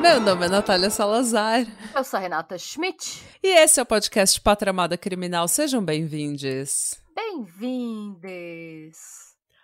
[0.00, 1.64] Meu nome é Natália Salazar.
[1.94, 3.22] Eu sou a Renata Schmidt.
[3.40, 5.46] E esse é o podcast Patramada Criminal.
[5.46, 7.01] Sejam bem-vindos.
[7.14, 8.96] Bem-vindes.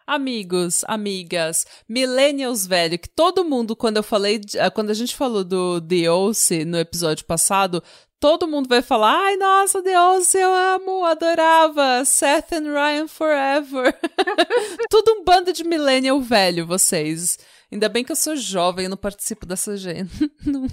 [0.07, 5.45] Amigos, amigas, millennials velho, que todo mundo, quando eu falei, ah, quando a gente falou
[5.45, 7.83] do The Oce no episódio passado,
[8.21, 13.99] todo mundo vai falar, ai, nossa, The Oce, eu amo, adorava, Seth and Ryan forever.
[14.91, 17.39] Tudo um bando de millennial velho, vocês.
[17.71, 20.11] Ainda bem que eu sou jovem, eu não participo dessa gente.
[20.47, 20.67] Não,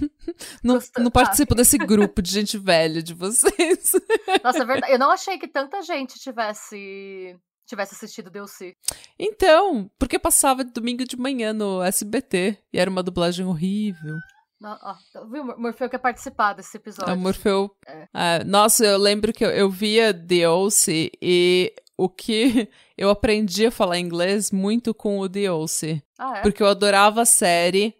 [0.62, 1.56] não, não participo Ah.
[1.58, 3.92] desse grupo de gente velha de vocês.
[4.42, 4.92] Nossa, é verdade.
[4.92, 8.74] Eu não achei que tanta gente tivesse tivesse assistido DLC.
[9.18, 14.14] Então, porque passava domingo de manhã no SBT e era uma dublagem horrível.
[14.60, 14.94] No- ó,
[15.30, 15.42] viu?
[15.42, 17.12] O Morfeu quer participar desse episódio.
[17.12, 17.70] A Morfeu.
[17.86, 18.08] É.
[18.12, 23.66] Ah, nossa, eu lembro que eu, eu via The Oce e o que eu aprendi
[23.66, 26.02] a falar inglês muito com o The Oce.
[26.18, 26.40] Ah, é?
[26.42, 27.94] Porque eu adorava a série.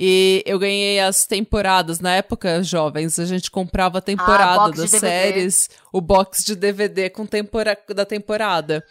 [0.00, 1.98] E eu ganhei as temporadas.
[1.98, 6.44] Na época, jovens, a gente comprava a temporada Ah, box de das séries, o box
[6.44, 8.84] de DVD com tempora da temporada.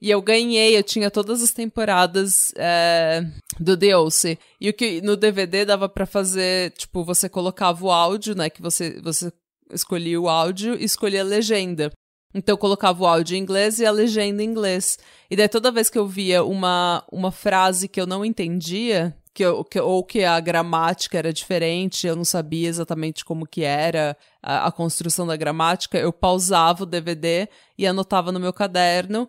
[0.00, 3.24] E eu ganhei, eu tinha todas as temporadas é,
[3.58, 4.38] do The Oce.
[4.60, 8.48] E o que no DVD dava pra fazer, tipo, você colocava o áudio, né?
[8.48, 9.32] Que você, você
[9.72, 11.90] escolhia o áudio e escolhia a legenda.
[12.32, 14.98] Então eu colocava o áudio em inglês e a legenda em inglês.
[15.30, 19.44] E daí toda vez que eu via uma, uma frase que eu não entendia, que
[19.44, 24.16] eu, que, ou que a gramática era diferente, eu não sabia exatamente como que era
[24.42, 29.28] a, a construção da gramática, eu pausava o DVD e anotava no meu caderno.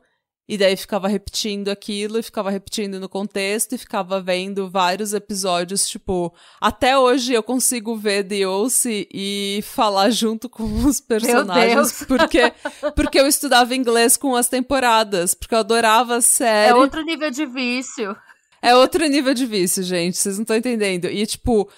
[0.49, 5.87] E daí ficava repetindo aquilo, e ficava repetindo no contexto, e ficava vendo vários episódios,
[5.87, 12.51] tipo, até hoje eu consigo ver The Oce e falar junto com os personagens, porque
[12.95, 16.71] porque eu estudava inglês com as temporadas, porque eu adorava a série.
[16.71, 18.17] É outro nível de vício.
[18.59, 20.17] É outro nível de vício, gente.
[20.17, 21.05] Vocês não estão entendendo.
[21.05, 21.69] E, tipo.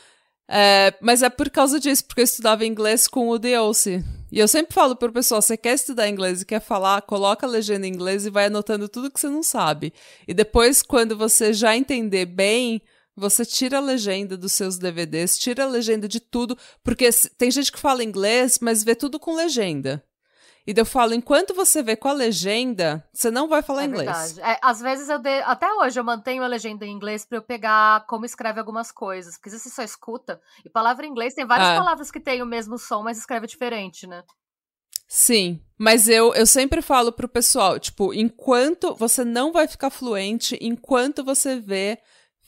[0.50, 4.01] é, mas é por causa disso, porque eu estudava inglês com o The Oce.
[4.31, 7.50] E eu sempre falo pro pessoal: você quer estudar inglês e quer falar, coloca a
[7.50, 9.94] legenda em inglês e vai anotando tudo que você não sabe.
[10.28, 12.81] E depois, quando você já entender bem.
[13.14, 17.69] Você tira a legenda dos seus DVDs, tira a legenda de tudo, porque tem gente
[17.69, 20.02] que fala inglês, mas vê tudo com legenda.
[20.66, 23.85] E daí eu falo, enquanto você vê com a legenda, você não vai falar é
[23.85, 24.33] inglês.
[24.33, 24.41] verdade.
[24.41, 25.41] É, às vezes eu dei.
[25.41, 29.35] Até hoje eu mantenho a legenda em inglês pra eu pegar como escreve algumas coisas.
[29.38, 30.39] Porque você só escuta.
[30.63, 31.75] E palavra em inglês tem várias É.
[31.75, 34.23] palavras que têm o mesmo som, mas escreve diferente, né?
[35.07, 40.57] Sim, mas eu, eu sempre falo pro pessoal, tipo, enquanto você não vai ficar fluente,
[40.61, 41.97] enquanto você vê,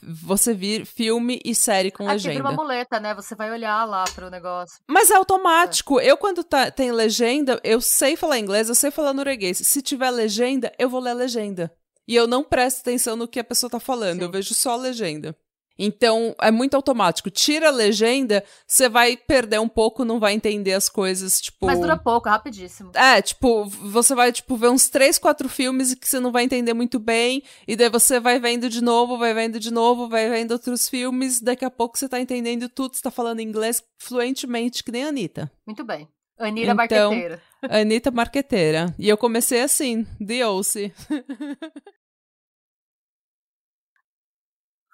[0.08, 2.50] você vir filme e série com Aqui vira legenda.
[2.50, 3.14] uma muleta, né?
[3.16, 4.80] Você vai olhar lá pro negócio.
[4.88, 6.00] Mas é automático.
[6.00, 9.58] Eu, quando tá, tem legenda, eu sei falar inglês, eu sei falar norueguês.
[9.58, 11.72] Se tiver legenda, eu vou ler a legenda.
[12.08, 14.25] E eu não presto atenção no que a pessoa tá falando, Sim.
[14.25, 15.36] eu vejo só a legenda.
[15.78, 17.29] Então, é muito automático.
[17.29, 21.66] Tira a legenda, você vai perder um pouco, não vai entender as coisas, tipo...
[21.66, 22.91] Mas dura pouco, rapidíssimo.
[22.94, 26.73] É, tipo, você vai, tipo, ver uns três, quatro filmes que você não vai entender
[26.73, 30.51] muito bem, e daí você vai vendo de novo, vai vendo de novo, vai vendo
[30.51, 34.91] outros filmes, daqui a pouco você tá entendendo tudo, você tá falando inglês fluentemente, que
[34.91, 35.51] nem a Anitta.
[35.66, 36.07] Muito bem.
[36.40, 36.75] Anira Então-
[37.11, 37.41] Marqueteira.
[37.69, 38.95] Anitta marqueteira.
[39.00, 40.94] E eu comecei assim, The Oce.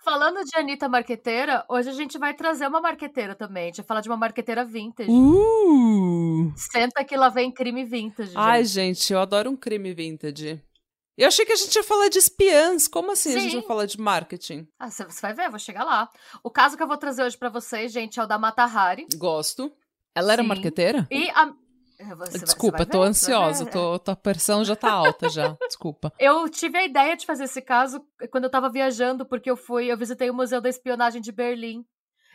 [0.09, 3.65] Falando de Anitta Marqueteira, hoje a gente vai trazer uma marqueteira também.
[3.65, 5.07] A gente vai falar de uma marqueteira vintage.
[5.07, 6.51] Uh!
[6.55, 8.31] Senta que lá vem crime vintage.
[8.35, 9.13] Ai, gente.
[9.13, 10.59] eu adoro um crime vintage.
[11.15, 12.87] Eu achei que a gente ia falar de espiãs.
[12.87, 13.57] Como assim a gente Sim.
[13.59, 14.67] vai falar de marketing?
[14.79, 16.09] Ah, você vai ver, eu vou chegar lá.
[16.43, 19.05] O caso que eu vou trazer hoje pra vocês, gente, é o da Mata Hari.
[19.15, 19.71] Gosto.
[20.15, 20.47] Ela era Sim.
[20.47, 21.07] marqueteira?
[21.11, 21.53] E a.
[21.99, 23.71] Você vai- você Desculpa, vai tô ver, vai ansiosa, ver.
[23.71, 25.55] tô, tô- a pressão já tá alta já.
[25.67, 26.13] Desculpa.
[26.17, 28.01] Eu tive a ideia de fazer esse caso
[28.31, 31.83] quando eu tava viajando, porque eu fui, eu visitei o Museu da Espionagem de Berlim.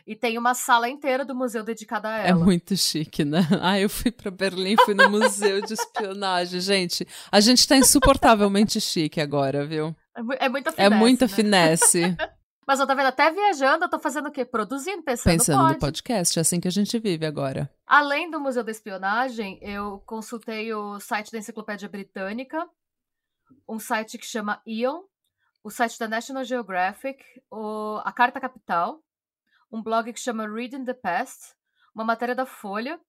[0.07, 2.45] E tem uma sala inteira do museu dedicada a É ela.
[2.45, 3.39] muito chique, né?
[3.59, 6.59] Ah, eu fui pra Berlim, fui no museu de espionagem.
[6.59, 9.95] Gente, a gente tá insuportavelmente chique agora, viu?
[10.39, 11.27] É, é muita É finesse, muita né?
[11.33, 12.15] finesse.
[12.67, 14.43] Mas eu tá vendo, até viajando, eu tô fazendo o quê?
[14.43, 15.73] Produzindo, pensando, Pensando pode.
[15.73, 17.71] no podcast, é assim que a gente vive agora.
[17.85, 22.67] Além do Museu da Espionagem, eu consultei o site da Enciclopédia Britânica,
[23.69, 25.03] um site que chama Ion,
[25.63, 28.99] o site da National Geographic, o- a Carta Capital,
[29.71, 31.53] um blog que chama Reading the Past,
[31.93, 32.99] uma matéria da Folha,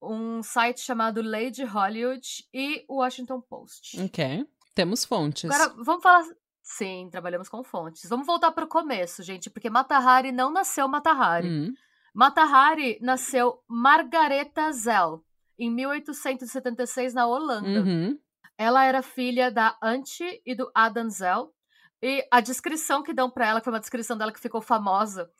[0.00, 4.00] um site chamado Lady Hollywood e o Washington Post.
[4.00, 4.46] Ok.
[4.74, 5.50] Temos fontes.
[5.50, 6.24] Agora, vamos falar.
[6.66, 8.10] Sim, trabalhamos com fontes.
[8.10, 11.48] Vamos voltar para o começo, gente, porque Mata Hari não nasceu Mata Hari.
[11.48, 11.74] Hum.
[12.12, 15.24] Mata Hari nasceu Margareta Zell,
[15.56, 17.68] em 1876, na Holanda.
[17.68, 18.18] Uhum.
[18.58, 21.54] Ela era filha da Ante e do Adam Zell.
[22.02, 25.30] E a descrição que dão para ela, que foi uma descrição dela que ficou famosa,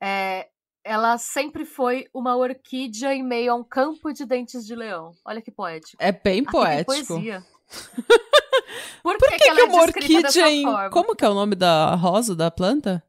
[0.00, 0.48] é,
[0.84, 5.10] ela sempre foi uma orquídea em meio a um campo de dentes de leão.
[5.24, 5.96] Olha que poético.
[6.00, 7.14] É bem Aqui tem poético.
[7.14, 7.44] poesia.
[9.06, 10.64] Por, Por que, que, que é uma orquídea em.
[10.90, 13.00] Como que é o nome da rosa, da planta?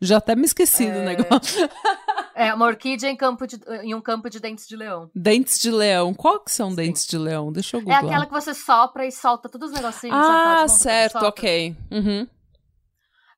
[0.00, 1.68] Já até me esqueci do É, negócio.
[2.36, 5.08] É, uma orquídea em, campo de- em um campo de dentes de leão.
[5.14, 6.12] Dentes de leão.
[6.12, 6.74] Qual que são Sim.
[6.76, 7.52] dentes de leão?
[7.52, 8.04] Deixa eu É googlar.
[8.04, 10.16] aquela que você sopra e solta todos os negocinhos.
[10.20, 11.76] Ah, certo, ok.
[11.92, 12.26] Uhum.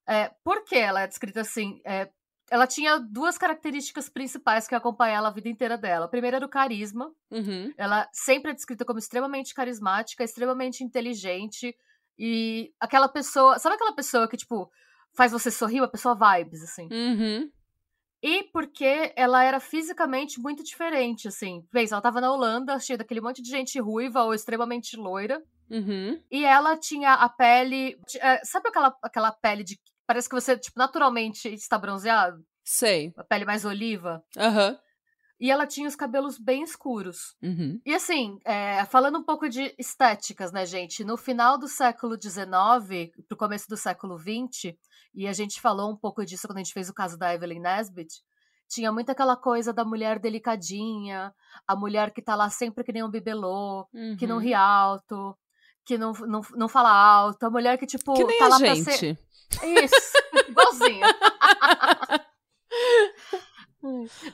[0.09, 1.79] É, por que ela é descrita assim?
[1.85, 2.09] É,
[2.51, 6.07] ela tinha duas características principais que acompanhavam ela a vida inteira dela.
[6.07, 7.13] A primeira era o carisma.
[7.31, 7.73] Uhum.
[7.77, 11.77] Ela sempre é descrita como extremamente carismática, extremamente inteligente
[12.19, 13.59] e aquela pessoa.
[13.59, 14.71] Sabe aquela pessoa que, tipo,
[15.13, 15.81] faz você sorrir?
[15.81, 16.89] Uma pessoa vibes, assim.
[16.93, 17.51] Uhum.
[18.23, 21.65] E porque ela era fisicamente muito diferente, assim.
[21.71, 25.43] Pensa, ela tava na Holanda, cheia daquele monte de gente ruiva ou extremamente loira.
[25.71, 26.21] Uhum.
[26.31, 27.99] E ela tinha a pele.
[28.21, 29.79] é, sabe aquela, aquela pele de.
[30.07, 32.45] Parece que você, tipo, naturalmente está bronzeado?
[32.65, 33.13] Sei.
[33.17, 34.23] A pele mais oliva.
[34.37, 34.79] Aham.
[35.39, 37.37] E ela tinha os cabelos bem escuros.
[37.43, 37.79] Uhum.
[37.85, 41.05] E assim, é, falando um pouco de estéticas, né, gente?
[41.05, 44.75] No final do século XIX, pro começo do século XX,
[45.15, 47.61] e a gente falou um pouco disso quando a gente fez o caso da Evelyn
[47.61, 48.15] Nesbit,
[48.69, 51.33] tinha muito aquela coisa da mulher delicadinha,
[51.69, 53.87] a mulher que tá lá sempre que nem um bibelô,
[54.19, 54.43] que não Uhum.
[54.43, 55.37] ri alto,
[55.87, 58.93] que não, não, não fala alto, a mulher que, tipo, Que nem tá a gente.
[58.93, 59.19] ser.
[59.63, 60.13] Isso,
[60.49, 61.07] igualzinho.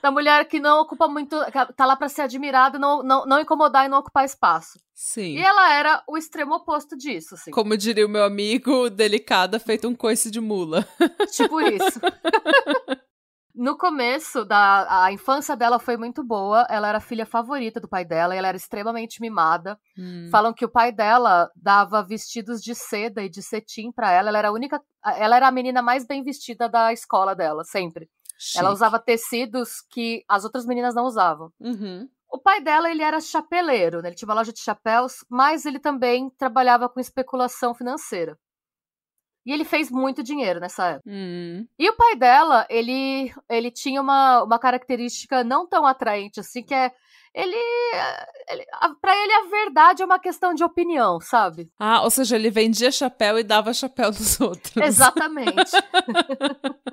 [0.00, 1.37] da mulher que não ocupa muito.
[1.76, 4.81] tá lá pra ser admirada, não, não, não incomodar e não ocupar espaço.
[4.94, 5.37] Sim.
[5.37, 7.50] E ela era o extremo oposto disso, assim.
[7.50, 10.88] Como diria o meu amigo, delicada, feito um coice de mula.
[11.32, 12.00] Tipo isso.
[13.54, 16.66] No começo da a infância dela foi muito boa.
[16.70, 19.78] Ela era a filha favorita do pai dela e ela era extremamente mimada.
[19.99, 20.28] Hum.
[20.31, 24.31] Falam que o pai dela dava vestidos de seda e de cetim pra ela.
[24.31, 28.08] Ela era a única, ela era a menina mais bem vestida da escola dela, sempre.
[28.56, 28.75] Ela Chique.
[28.75, 31.52] usava tecidos que as outras meninas não usavam.
[31.60, 32.08] Uhum.
[32.32, 34.08] O pai dela, ele era chapeleiro, né?
[34.08, 38.38] Ele tinha uma loja de chapéus, mas ele também trabalhava com especulação financeira.
[39.44, 41.10] E ele fez muito dinheiro nessa época.
[41.10, 41.66] Hum.
[41.78, 46.74] E o pai dela, ele, ele tinha uma, uma característica não tão atraente assim, que
[46.74, 46.92] é.
[47.34, 47.56] Ele.
[48.50, 51.70] ele a- pra ele, a verdade é uma questão de opinião, sabe?
[51.78, 54.76] Ah, ou seja, ele vendia chapéu e dava chapéu nos outros.
[54.76, 55.72] Exatamente.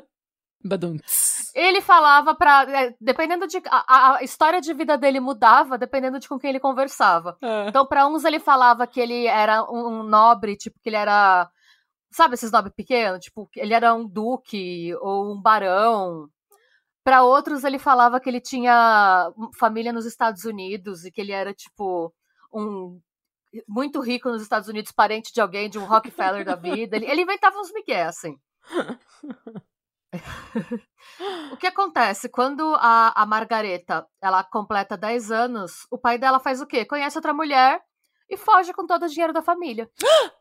[0.63, 1.51] Baduntz.
[1.55, 2.63] ele falava pra.
[2.69, 3.61] é, dependendo de.
[3.69, 7.37] A, a história de vida dele mudava dependendo de com quem ele conversava.
[7.41, 7.65] Ah.
[7.69, 11.49] Então, pra uns, ele falava que ele era um, um nobre, tipo, que ele era.
[12.11, 13.19] Sabe esses nobres pequenos?
[13.19, 16.29] Tipo, ele era um duque ou um barão.
[17.03, 21.53] Pra outros, ele falava que ele tinha família nos Estados Unidos e que ele era,
[21.53, 22.13] tipo,
[22.53, 22.99] um.
[23.67, 26.95] Muito rico nos Estados Unidos, parente de alguém, de um Rockefeller da vida.
[26.95, 28.37] Ele, ele inventava uns migué, assim.
[31.51, 32.29] O que acontece?
[32.29, 36.85] Quando a, a Margareta ela completa 10 anos, o pai dela faz o quê?
[36.85, 37.81] Conhece outra mulher
[38.29, 39.89] e foge com todo o dinheiro da família.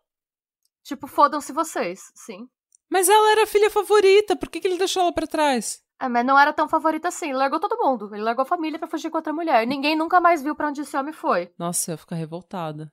[0.83, 2.49] tipo, fodam-se vocês, sim.
[2.91, 5.83] Mas ela era a filha favorita, por que, que ele deixou ela pra trás?
[6.01, 7.27] É, mas não era tão favorita assim.
[7.31, 8.15] Ele largou todo mundo.
[8.15, 9.67] Ele largou a família pra fugir com outra mulher.
[9.67, 11.53] Ninguém nunca mais viu pra onde esse homem foi.
[11.59, 12.91] Nossa, eu ficar revoltada.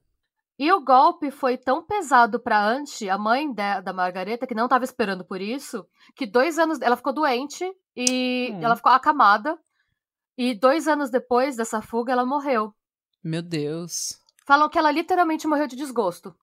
[0.57, 4.67] E o golpe foi tão pesado pra Anti, a mãe da, da Margareta, que não
[4.67, 6.81] tava esperando por isso, que dois anos.
[6.81, 7.63] Ela ficou doente
[7.95, 8.63] e Hum.
[8.63, 9.57] ela ficou acamada.
[10.37, 12.73] E dois anos depois dessa fuga, ela morreu.
[13.23, 14.19] Meu Deus.
[14.47, 16.35] Falam que ela literalmente morreu de desgosto.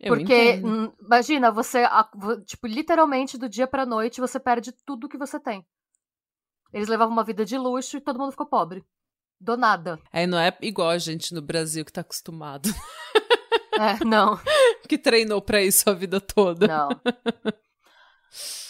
[0.00, 0.68] Eu porque, entendo.
[0.68, 1.82] hum, imagina, você,
[2.46, 5.66] tipo, literalmente do dia pra noite você perde tudo que você tem.
[6.72, 8.84] Eles levavam uma vida de luxo e todo mundo ficou pobre.
[9.40, 9.98] Do nada.
[10.12, 12.68] Aí não é igual a gente no Brasil que tá acostumado,
[13.78, 14.36] É, não,
[14.88, 16.66] que treinou pra isso a vida toda.
[16.66, 16.88] não.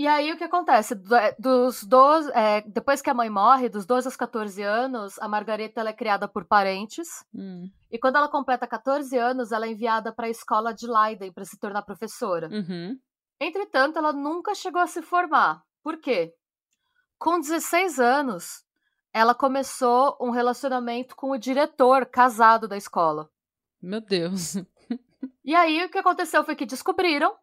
[0.00, 0.94] E aí o que acontece?
[0.94, 5.28] É, Dos 12, é, depois que a mãe morre, dos 12 aos 14 anos, a
[5.28, 7.06] Margareta é criada por parentes.
[7.34, 7.70] Hum.
[7.90, 11.44] E quando ela completa 14 anos, ela é enviada para a escola de Leiden para
[11.44, 12.48] se tornar professora.
[12.48, 12.98] Uhum.
[13.38, 15.62] Entretanto, ela nunca chegou a se formar.
[15.82, 16.32] Por quê?
[17.18, 18.64] Com 16 anos,
[19.12, 23.28] ela começou um relacionamento com o diretor casado da escola.
[23.82, 24.54] Meu Deus.
[25.44, 27.34] E aí o que aconteceu foi que descobriram,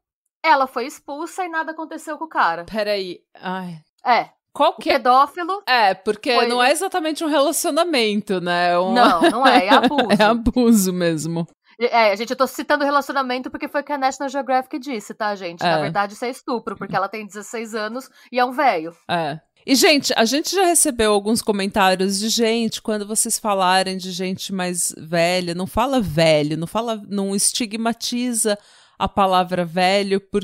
[0.44, 2.65] ela foi expulsa e nada aconteceu com o cara.
[2.65, 3.20] Peraí.
[3.36, 3.79] Ai.
[4.06, 5.62] É, Qual que o pedófilo.
[5.67, 6.48] É, porque foi...
[6.48, 8.72] não é exatamente um relacionamento, né?
[8.72, 8.94] É um...
[8.94, 10.08] Não, não é, é abuso.
[10.20, 11.48] é abuso mesmo.
[11.79, 15.36] É, gente, eu tô citando relacionamento porque foi o que a National Geographic disse, tá,
[15.36, 15.63] gente?
[15.63, 15.70] É.
[15.70, 18.96] Na verdade, isso é estupro, porque ela tem 16 anos e é um velho.
[19.08, 19.39] É.
[19.63, 24.53] E, gente, a gente já recebeu alguns comentários de gente, quando vocês falarem de gente
[24.53, 28.58] mais velha, não fala velho, não fala, não estigmatiza
[28.98, 30.44] a palavra velho por,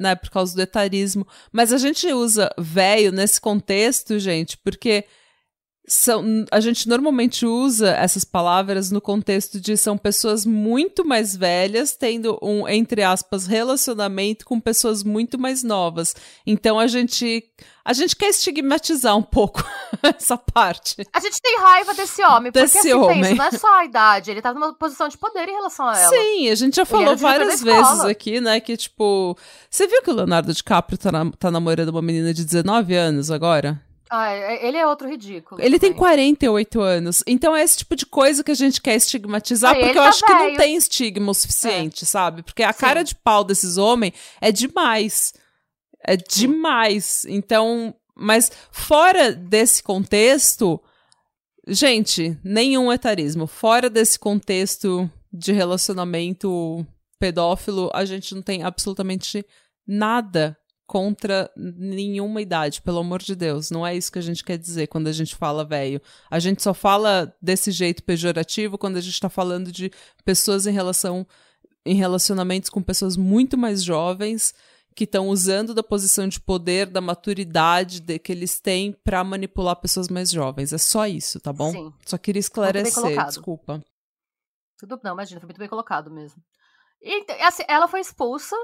[0.00, 1.26] né, por causa do etarismo.
[1.50, 5.04] Mas a gente usa velho nesse contexto, gente, porque
[5.88, 11.96] são, a gente normalmente usa essas palavras no contexto de são pessoas muito mais velhas
[11.96, 16.14] tendo um, entre aspas, relacionamento com pessoas muito mais novas.
[16.46, 17.42] Então a gente
[17.84, 19.64] a gente quer estigmatizar um pouco
[20.02, 20.96] essa parte.
[21.10, 23.22] A gente tem raiva desse homem, porque desse assim, homem.
[23.22, 25.98] Pensa, não é só a idade, ele tá numa posição de poder em relação a
[25.98, 26.10] ela.
[26.10, 29.36] Sim, a gente já falou várias vezes aqui, né, que tipo,
[29.70, 33.30] você viu que o Leonardo DiCaprio tá, na, tá namorando uma menina de 19 anos
[33.30, 33.80] agora?
[34.10, 35.60] Ah, é, ele é outro ridículo.
[35.60, 35.92] Ele também.
[35.92, 37.22] tem 48 anos.
[37.26, 40.26] Então é esse tipo de coisa que a gente quer estigmatizar, porque eu tá acho
[40.26, 40.38] velho.
[40.38, 42.06] que não tem estigma o suficiente, é.
[42.06, 42.42] sabe?
[42.42, 42.80] Porque a Sim.
[42.80, 45.34] cara de pau desses homens é demais.
[46.06, 47.24] É demais.
[47.28, 50.80] Então, mas fora desse contexto,
[51.66, 53.46] gente, nenhum etarismo.
[53.46, 56.86] Fora desse contexto de relacionamento
[57.18, 59.44] pedófilo, a gente não tem absolutamente
[59.86, 60.56] nada
[60.88, 63.70] contra nenhuma idade, pelo amor de Deus.
[63.70, 66.00] Não é isso que a gente quer dizer quando a gente fala velho.
[66.30, 69.92] A gente só fala desse jeito pejorativo quando a gente está falando de
[70.24, 71.26] pessoas em relação
[71.84, 74.54] em relacionamentos com pessoas muito mais jovens
[74.96, 79.76] que estão usando da posição de poder, da maturidade de, que eles têm para manipular
[79.76, 80.72] pessoas mais jovens.
[80.72, 81.70] É só isso, tá bom?
[81.70, 81.92] Sim.
[82.06, 83.84] Só queria esclarecer, desculpa.
[84.78, 86.42] Tudo não, imagina, foi muito bem colocado mesmo.
[87.02, 88.56] E assim, ela foi expulsa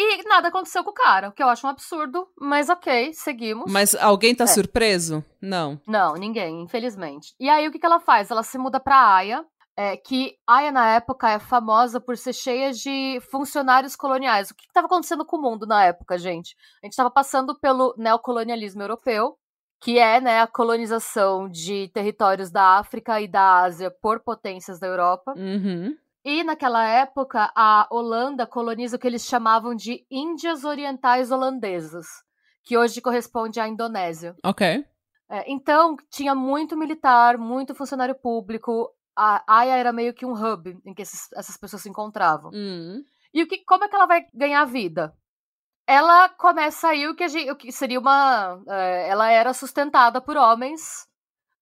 [0.00, 3.70] e nada aconteceu com o cara, o que eu acho um absurdo, mas ok, seguimos.
[3.70, 4.46] Mas alguém tá é.
[4.46, 5.24] surpreso?
[5.40, 5.80] Não.
[5.86, 7.34] Não, ninguém, infelizmente.
[7.38, 8.30] E aí o que, que ela faz?
[8.30, 9.44] Ela se muda pra Aya,
[9.76, 14.50] é, que Aya na época é famosa por ser cheia de funcionários coloniais.
[14.50, 16.56] O que estava acontecendo com o mundo na época, gente?
[16.82, 19.36] A gente estava passando pelo neocolonialismo europeu,
[19.80, 24.86] que é né, a colonização de territórios da África e da Ásia por potências da
[24.86, 25.34] Europa.
[25.36, 25.96] Uhum.
[26.28, 32.04] E naquela época, a Holanda coloniza o que eles chamavam de Índias Orientais Holandesas,
[32.62, 34.36] que hoje corresponde à Indonésia.
[34.44, 34.84] Ok.
[35.30, 38.90] É, então, tinha muito militar, muito funcionário público.
[39.16, 42.50] A Aya era meio que um hub em que esses, essas pessoas se encontravam.
[42.52, 43.02] Uhum.
[43.32, 45.16] E o que, como é que ela vai ganhar vida?
[45.86, 48.62] Ela começa aí o que, gente, o que seria uma.
[48.68, 51.08] É, ela era sustentada por homens.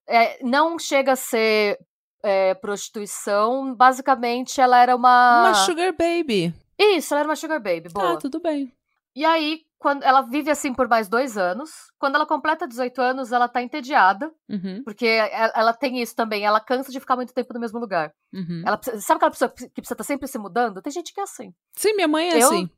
[0.09, 1.79] É, não chega a ser
[2.27, 5.43] é, prostituição, basicamente ela era uma.
[5.43, 6.53] Uma sugar baby.
[6.77, 7.89] Isso, ela era uma sugar baby.
[7.93, 8.15] Boa.
[8.15, 8.73] Ah, tudo bem.
[9.15, 11.71] E aí, quando ela vive assim por mais dois anos.
[11.99, 14.31] Quando ela completa 18 anos, ela tá entediada.
[14.49, 14.83] Uhum.
[14.85, 16.45] Porque ela tem isso também.
[16.45, 18.13] Ela cansa de ficar muito tempo no mesmo lugar.
[18.35, 18.63] Uhum.
[18.67, 20.83] Ela, sabe aquela pessoa que precisa estar tá sempre se mudando?
[20.83, 21.55] Tem gente que é assim.
[21.77, 22.69] Sim, minha mãe é eu, assim.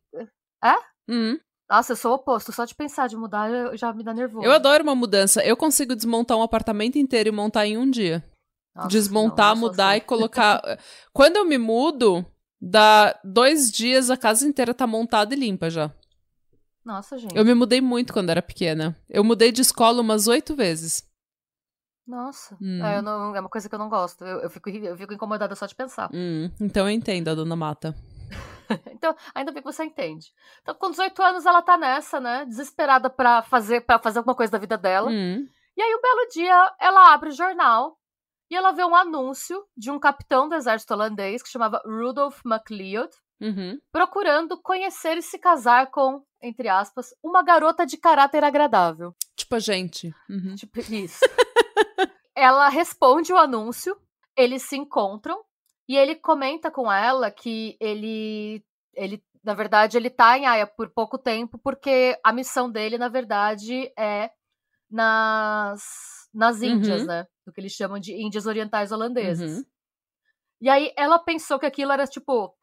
[0.63, 0.75] É?
[1.11, 1.41] Uhum.
[1.71, 2.53] Nossa, eu sou o oposto.
[2.53, 4.45] Só de pensar de mudar já me dá nervoso.
[4.45, 5.43] Eu adoro uma mudança.
[5.43, 8.23] Eu consigo desmontar um apartamento inteiro e montar em um dia.
[8.75, 9.99] Nossa, Desmontar, não, mudar assim.
[9.99, 10.61] e colocar.
[11.13, 12.25] Quando eu me mudo,
[12.61, 15.93] dá dois dias a casa inteira tá montada e limpa já.
[16.85, 17.37] Nossa, gente.
[17.37, 18.97] Eu me mudei muito quando era pequena.
[19.11, 21.07] Eu mudei de escola umas oito vezes.
[22.07, 22.57] Nossa.
[22.63, 22.83] Hum.
[22.83, 24.25] É, não, é, uma coisa que eu não gosto.
[24.25, 26.09] Eu, eu, fico, eu fico incomodada só de pensar.
[26.15, 27.95] Hum, então eu entendo a dona Mata.
[28.91, 30.33] então, ainda bem que você entende.
[30.63, 32.47] Então, com 18 anos, ela tá nessa, né?
[32.47, 35.11] Desesperada para fazer, pra fazer alguma coisa da vida dela.
[35.11, 35.47] Hum.
[35.77, 37.99] E aí, um belo dia, ela abre o jornal
[38.51, 43.11] e ela vê um anúncio de um capitão do exército holandês que chamava Rudolf MacLeod,
[43.41, 43.79] uhum.
[43.93, 49.15] procurando conhecer e se casar com, entre aspas, uma garota de caráter agradável.
[49.37, 50.15] Tipo a gente.
[50.29, 50.55] Uhum.
[50.55, 51.21] Tipo isso.
[52.35, 54.01] ela responde o anúncio,
[54.37, 55.43] eles se encontram
[55.89, 58.65] e ele comenta com ela que ele,
[58.95, 63.09] ele na verdade, ele tá em Aya por pouco tempo porque a missão dele, na
[63.09, 64.31] verdade, é
[64.91, 67.07] nas, nas Índias, uhum.
[67.07, 67.27] né?
[67.49, 69.59] do que eles chamam de Índias Orientais Holandesas.
[69.59, 69.65] Uhum.
[70.61, 72.55] E aí ela pensou que aquilo era tipo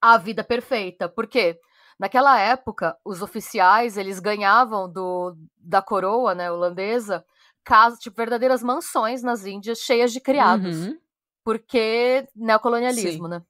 [0.00, 1.58] a vida perfeita, porque
[1.98, 7.24] naquela época os oficiais eles ganhavam do da coroa, né, holandesa,
[7.64, 10.86] casas, tipo verdadeiras mansões nas Índias cheias de criados.
[10.86, 10.98] Uhum.
[11.44, 13.30] Porque neocolonialismo, Sim.
[13.30, 13.42] né?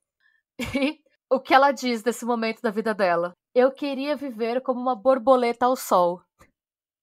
[1.30, 3.35] E o que ela diz desse momento da vida dela?
[3.54, 6.21] Eu queria viver como uma borboleta ao sol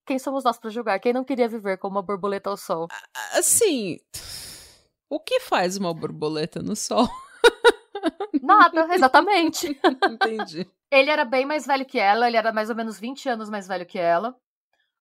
[0.08, 1.00] quem somos nós para julgar?
[1.00, 2.88] Quem não queria viver como uma borboleta ao sol?
[3.34, 4.00] Assim,
[5.10, 7.08] o que faz uma borboleta no sol?
[8.42, 9.78] Nada, exatamente.
[10.10, 10.68] Entendi.
[10.90, 13.68] Ele era bem mais velho que ela, ele era mais ou menos 20 anos mais
[13.68, 14.34] velho que ela.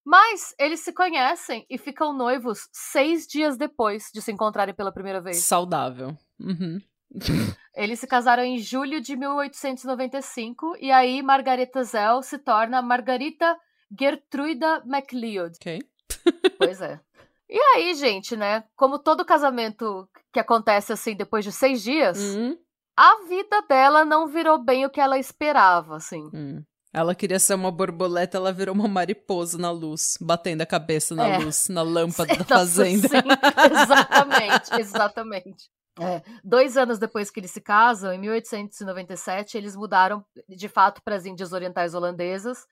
[0.05, 5.21] Mas eles se conhecem e ficam noivos seis dias depois de se encontrarem pela primeira
[5.21, 5.39] vez.
[5.39, 6.17] Saudável.
[6.41, 6.81] Uhum.
[7.75, 13.57] Eles se casaram em julho de 1895 e aí Margareta Zell se torna Margarita
[13.99, 15.57] Gertruida MacLeod.
[15.61, 15.79] Ok.
[16.59, 17.01] Pois é.
[17.49, 18.65] E aí, gente, né?
[18.75, 22.59] Como todo casamento que acontece assim depois de seis dias, Uhum.
[22.97, 26.29] a vida dela não virou bem o que ela esperava, assim.
[26.35, 26.63] Hum.
[26.93, 31.27] Ela queria ser uma borboleta, ela virou uma mariposa na luz, batendo a cabeça na
[31.29, 31.39] É.
[31.39, 33.07] luz, na lâmpada da fazenda.
[33.09, 33.17] sim,
[33.71, 35.71] exatamente, exatamente.
[35.99, 41.17] É, dois anos depois que eles se casam, em 1897, eles mudaram de fato para
[41.17, 42.67] as Índias Orientais Holandesas.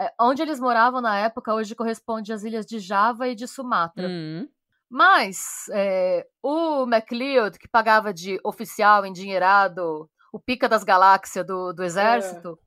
[0.00, 4.06] É, onde eles moravam na época hoje corresponde às ilhas de Java e de Sumatra.
[4.08, 4.48] Hum.
[4.88, 11.84] Mas é, o MacLeod, que pagava de oficial endinheirado, o pica das galáxias do, do
[11.84, 12.58] exército,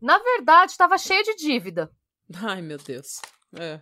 [0.00, 1.90] na verdade estava cheio de dívida.
[2.42, 3.20] Ai, meu Deus.
[3.58, 3.80] É.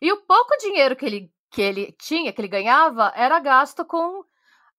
[0.00, 4.24] E o pouco dinheiro que ele, que ele tinha, que ele ganhava, era gasto com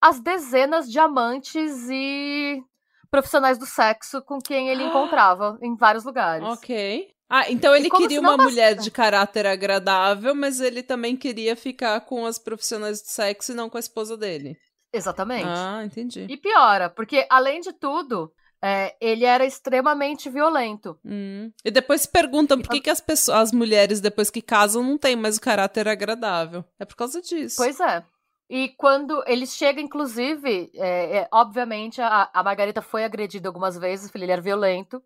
[0.01, 2.63] as dezenas de amantes e
[3.09, 6.47] profissionais do sexo com quem ele encontrava em vários lugares.
[6.47, 7.13] Ok.
[7.29, 12.25] Ah, então ele queria uma mulher de caráter agradável, mas ele também queria ficar com
[12.25, 14.57] as profissionais de sexo e não com a esposa dele.
[14.93, 15.46] Exatamente.
[15.46, 16.25] Ah, entendi.
[16.29, 18.31] E piora, porque além de tudo,
[18.62, 20.98] é, ele era extremamente violento.
[21.05, 21.51] Hum.
[21.63, 24.98] E depois se perguntam por que, que as pessoas, as mulheres, depois que casam, não
[24.98, 26.63] têm mais o caráter agradável.
[26.79, 27.57] É por causa disso.
[27.57, 28.03] Pois é.
[28.50, 34.10] E quando ele chega, inclusive, é, é, obviamente, a, a Margarita foi agredida algumas vezes,
[34.15, 35.03] ele era violento.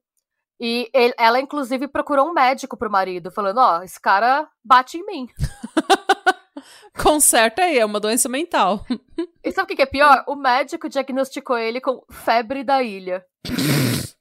[0.64, 5.06] E ele- ela, inclusive, procurou um médico pro marido, falando: Ó, esse cara bate em
[5.06, 5.28] mim.
[7.02, 8.86] Conserta aí, é uma doença mental.
[9.44, 10.24] E sabe o que, que é pior?
[10.28, 13.26] O médico diagnosticou ele com febre da ilha.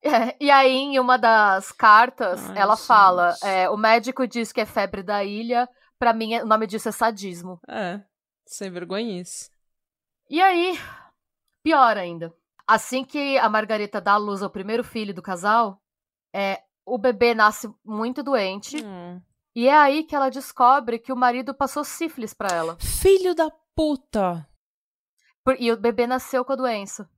[0.00, 2.86] É, e aí, em uma das cartas, Ai, ela gente.
[2.86, 5.68] fala: é, o médico diz que é febre da ilha,
[5.98, 7.60] pra mim o nome disso é sadismo.
[7.68, 8.00] É,
[8.46, 9.50] sem vergonhice.
[10.30, 10.78] E aí,
[11.64, 12.32] pior ainda.
[12.68, 15.82] Assim que a Margareta dá à luz ao primeiro filho do casal,
[16.34, 18.76] é, o bebê nasce muito doente.
[18.84, 19.20] Hum.
[19.56, 22.76] E é aí que ela descobre que o marido passou sífilis pra ela.
[22.78, 24.46] Filho da puta!
[25.42, 27.08] Por- E o bebê nasceu com a doença.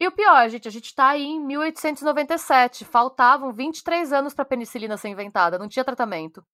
[0.00, 2.84] E o pior, gente, a gente tá aí em 1897.
[2.84, 5.58] Faltavam 23 anos pra penicilina ser inventada.
[5.58, 6.44] Não tinha tratamento.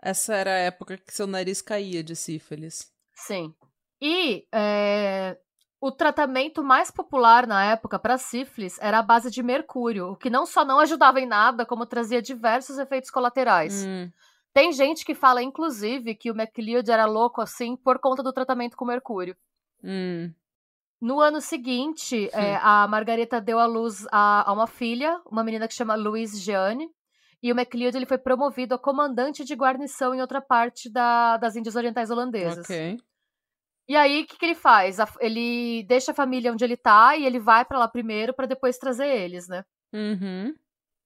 [0.00, 2.92] Essa era a época que seu nariz caía de sífilis.
[3.14, 3.52] Sim.
[4.00, 5.36] E é,
[5.86, 10.30] o tratamento mais popular na época para sífilis era a base de mercúrio, o que
[10.30, 13.84] não só não ajudava em nada, como trazia diversos efeitos colaterais.
[13.84, 14.10] Hum.
[14.54, 18.76] Tem gente que fala, inclusive, que o MacLeod era louco assim por conta do tratamento
[18.78, 19.36] com mercúrio.
[19.82, 20.32] Hum.
[21.00, 25.68] No ano seguinte, é, a Margareta deu à luz a, a uma filha, uma menina
[25.68, 26.88] que chama Louise Jeanne,
[27.42, 31.56] e o MacLeod ele foi promovido a comandante de guarnição em outra parte da- das
[31.56, 32.66] Índias Orientais Holandesas.
[33.88, 34.96] E aí, o que, que ele faz?
[35.20, 38.78] Ele deixa a família onde ele tá e ele vai pra lá primeiro pra depois
[38.78, 39.64] trazer eles, né?
[39.92, 40.54] Uhum.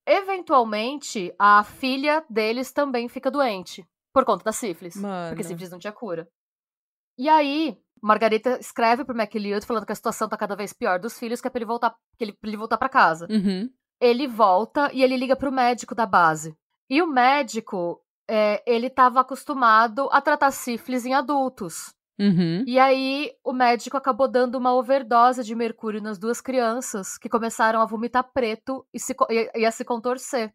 [0.06, 5.28] Eventualmente, a filha deles também fica doente por conta da sífilis, Mano.
[5.28, 6.28] porque sífilis não tinha cura.
[7.18, 11.18] E aí, Margarita escreve pro MacLeod falando que a situação tá cada vez pior dos
[11.18, 13.26] filhos, que é pra ele voltar, que ele, pra ele voltar para casa.
[13.28, 13.68] Uhum.
[14.00, 16.56] Ele volta e ele liga pro médico da base.
[16.88, 21.92] E o médico, é, ele tava acostumado a tratar sífilis em adultos.
[22.18, 22.64] Uhum.
[22.66, 27.80] E aí, o médico acabou dando uma overdose de mercúrio nas duas crianças, que começaram
[27.80, 30.52] a vomitar preto e, se, e- e a se contorcer.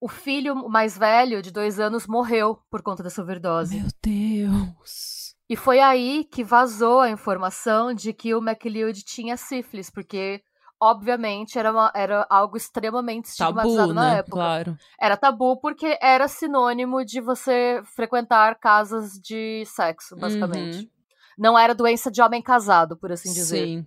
[0.00, 3.76] O filho mais velho, de dois anos, morreu por conta dessa overdose.
[3.80, 5.34] Meu Deus.
[5.48, 10.42] E foi aí que vazou a informação de que o MacLeod tinha sífilis, porque,
[10.80, 14.18] obviamente, era, uma- era algo extremamente estigmatizado Tabu, na né?
[14.18, 14.32] época.
[14.36, 14.76] Claro.
[15.00, 20.78] Era tabu porque era sinônimo de você frequentar casas de sexo, basicamente.
[20.78, 20.95] Uhum.
[21.36, 23.66] Não era doença de homem casado, por assim dizer.
[23.66, 23.86] Sim.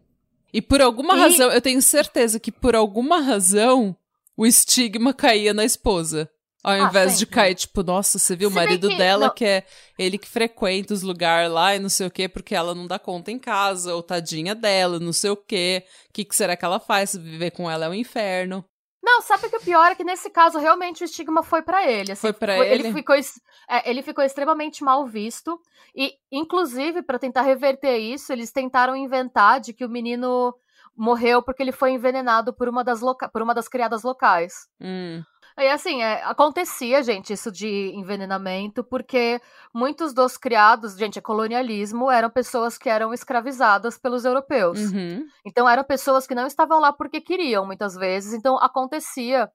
[0.53, 3.95] E por alguma E- razão, eu tenho certeza que por alguma razão
[4.37, 6.29] o estigma caía na esposa.
[6.61, 9.33] Ao Ah, invés de cair, tipo, nossa, você viu o marido que- dela não.
[9.33, 9.63] que é
[9.97, 12.99] ele que frequenta os lugares lá e não sei o quê, porque ela não dá
[12.99, 15.85] conta em casa, ou tadinha dela, não sei o quê.
[16.09, 17.15] O que, que será que ela faz?
[17.15, 18.65] Viver com ela é um inferno.
[19.11, 19.91] Não, sabe o que é pior?
[19.91, 22.11] É que nesse caso, realmente, o estigma foi pra ele.
[22.11, 22.93] assim, Foi pra foi- ele?
[22.93, 25.59] ficou, é, ele ficou extremamente mal visto.
[25.95, 30.53] E, inclusive, pra tentar reverter isso, eles tentaram inventar de que o menino
[30.95, 32.99] morreu porque ele foi envenenado por uma das,
[33.33, 34.67] por uma das criadas locais.
[34.79, 35.23] Hum.
[35.57, 39.41] E assim, é, acontecia, gente, isso de envenenamento, porque
[39.73, 44.79] muitos dos criados, gente, é colonialismo, eram pessoas que eram escravizadas pelos europeus.
[44.79, 45.25] Uhum.
[45.45, 48.33] Então eram pessoas que não estavam lá porque queriam, muitas vezes.
[48.33, 49.49] Então acontecia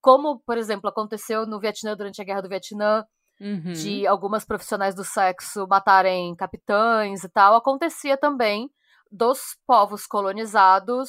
[0.00, 3.04] como, por exemplo, aconteceu no Vietnã durante a Guerra do Vietnã,
[3.40, 3.72] Uhum.
[3.72, 8.70] de algumas profissionais do sexo matarem capitães e tal, acontecia também
[9.10, 11.08] dos povos colonizados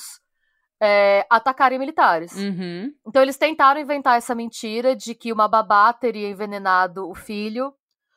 [0.81, 2.35] é, atacarem militares.
[2.35, 2.91] Uhum.
[3.07, 7.71] Então eles tentaram inventar essa mentira de que uma babá teria envenenado o filho,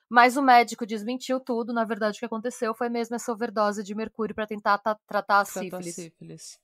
[0.09, 1.73] mas o médico desmentiu tudo.
[1.75, 5.41] Na verdade, o que aconteceu foi mesmo essa overdose de mercúrio para tentar ta- tratar
[5.41, 5.95] a sífilis.
[5.95, 6.59] sífilis.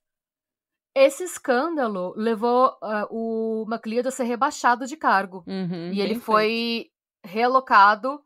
[0.95, 5.45] Esse escândalo levou ah, o MacLeod a ser rebaixado de cargo.
[5.47, 6.91] Uhum, E ele foi
[7.23, 8.21] relocado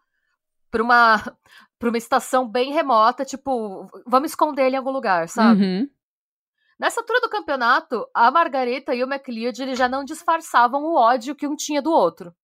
[0.70, 1.16] para uma,
[1.78, 5.32] pra uma estação bem remota, tipo, vamos esconder ele em algum lugar, feito.
[5.34, 5.62] sabe?
[5.62, 5.88] Uhum.
[6.78, 11.34] Nessa altura do campeonato, a Margareta e o MacLeod eles já não disfarçavam o ódio
[11.34, 12.34] que um tinha do outro.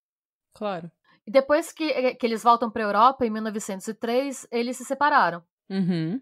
[0.54, 0.90] Claro.
[1.26, 5.42] E depois que, que eles voltam para a Europa, em 1903, eles se separaram.
[5.68, 6.20] Uhum.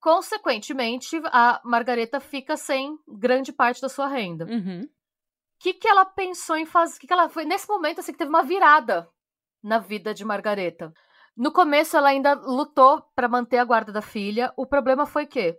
[0.00, 4.46] Consequentemente, a Margareta fica sem grande parte da sua renda.
[4.46, 4.88] O Uhum.
[5.60, 6.98] que, que ela pensou em fazer?
[6.98, 9.06] Que que ela foi nesse momento assim que teve uma virada
[9.62, 10.90] na vida de Margareta.
[11.36, 14.52] No começo, ela ainda lutou para manter a guarda da filha.
[14.56, 15.54] O problema foi que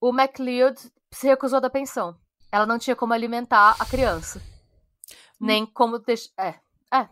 [0.00, 0.78] o MacLeod
[1.16, 2.18] se recusou da pensão.
[2.52, 4.40] Ela não tinha como alimentar a criança.
[5.40, 6.60] Nem como deixar.
[6.92, 7.08] É.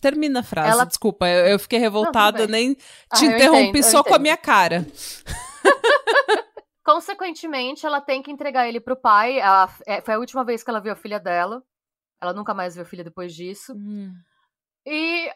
[0.00, 1.26] Termina a frase, Ela- desculpa.
[1.28, 2.48] Eu, eu fiquei revoltada, bem.
[2.48, 2.76] nem
[3.10, 4.86] Ah, te eu interrompi entendo, só com a minha cara.
[6.84, 9.38] Consequentemente, ela tem que entregar ele pro pai.
[9.38, 11.62] Ela- é, foi a última vez que ela viu a filha dela.
[12.20, 13.74] Ela nunca mais viu a filha depois disso.
[13.74, 14.12] Hum.
[14.86, 15.30] E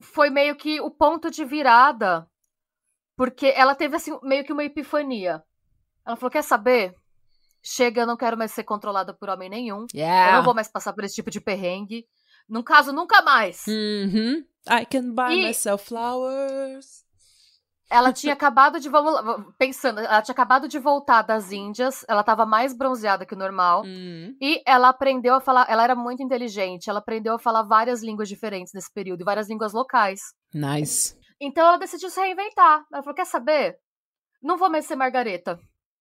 [0.00, 2.28] foi meio que o ponto de virada,
[3.16, 5.42] porque ela teve assim meio que uma epifania.
[6.08, 6.94] Ela falou: "Quer saber?
[7.62, 9.82] Chega, eu não quero mais ser controlada por homem nenhum.
[9.82, 10.36] Eu Yeah.
[10.38, 12.06] não vou mais passar por esse tipo de perrengue.
[12.48, 14.42] No caso, nunca mais." Uhum.
[14.70, 17.04] I can buy E- myself flowers.
[17.90, 22.22] Ela tinha acabado de vamos lá, pensando, ela tinha acabado de voltar das Índias, ela
[22.22, 23.82] tava mais bronzeada que o normal.
[23.86, 24.36] Hum.
[24.42, 28.28] E ela aprendeu a falar, ela era muito inteligente, ela aprendeu a falar várias línguas
[28.28, 30.20] diferentes nesse período, e várias línguas locais.
[30.52, 31.16] Nice.
[31.40, 32.84] Então ela decidiu se reinventar.
[32.92, 33.78] Ela falou: quer saber?
[34.42, 35.58] Não vou mais ser Margareta.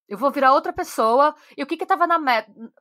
[0.08, 1.36] Eu vou virar outra pessoa.
[1.58, 2.18] E o que que tava na,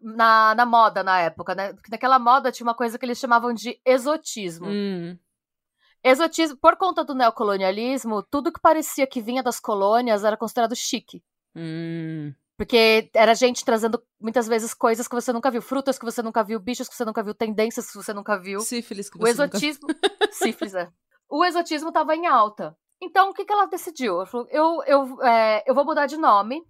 [0.00, 1.72] na, na moda na época, né?
[1.72, 4.68] Porque naquela moda tinha uma coisa que eles chamavam de exotismo.
[4.68, 5.18] Hum.
[6.04, 11.20] Exotismo, por conta do neocolonialismo, tudo que parecia que vinha das colônias era considerado chique.
[11.56, 12.32] Hum.
[12.56, 16.44] Porque era gente trazendo muitas vezes coisas que você nunca viu, frutas que você nunca
[16.44, 18.60] viu, bichos que você nunca viu, tendências que você nunca viu.
[18.60, 19.56] Sífilis que O você nunca...
[19.56, 19.88] exotismo.
[20.30, 20.88] Sífilis, é.
[21.28, 22.76] O exotismo tava em alta.
[23.00, 24.14] Então, o que, que ela decidiu?
[24.14, 26.62] Ela falou: eu, eu, é, eu vou mudar de nome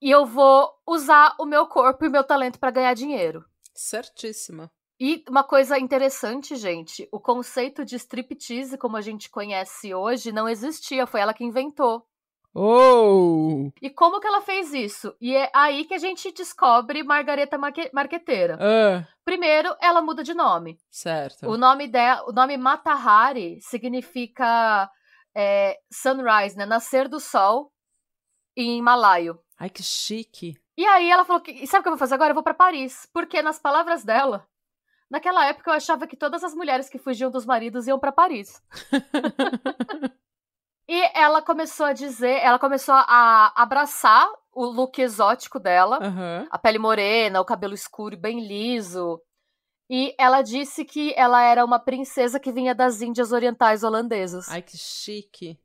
[0.00, 3.44] e eu vou usar o meu corpo e o meu talento para ganhar dinheiro.
[3.74, 4.70] Certíssima.
[5.00, 10.48] E uma coisa interessante, gente: o conceito de striptease, como a gente conhece hoje, não
[10.48, 11.06] existia.
[11.06, 12.06] Foi ela que inventou.
[12.56, 13.72] Oh!
[13.82, 15.12] E como que ela fez isso?
[15.20, 18.56] E é aí que a gente descobre Margareta Marque- Marqueteira.
[18.60, 20.78] Ah, Primeiro, ela muda de nome.
[20.88, 21.48] certo.
[21.48, 24.88] O nome dela, o nome Matahari significa
[25.36, 26.64] é, sunrise, né?
[26.64, 27.72] Nascer do sol
[28.56, 29.40] em malaio.
[29.64, 30.54] Ai, que chique.
[30.76, 32.32] E aí ela falou que, e sabe o que eu vou fazer agora?
[32.32, 34.46] Eu vou pra Paris, porque nas palavras dela,
[35.10, 38.62] naquela época eu achava que todas as mulheres que fugiam dos maridos iam pra Paris.
[40.86, 46.46] E ela começou a dizer, ela começou a abraçar o look exótico dela, Aham.
[46.50, 49.18] a pele morena, o cabelo escuro e bem liso.
[49.88, 54.46] E ela disse que ela era uma princesa que vinha das Índias Orientais holandesas.
[54.50, 55.58] Ai, que chique.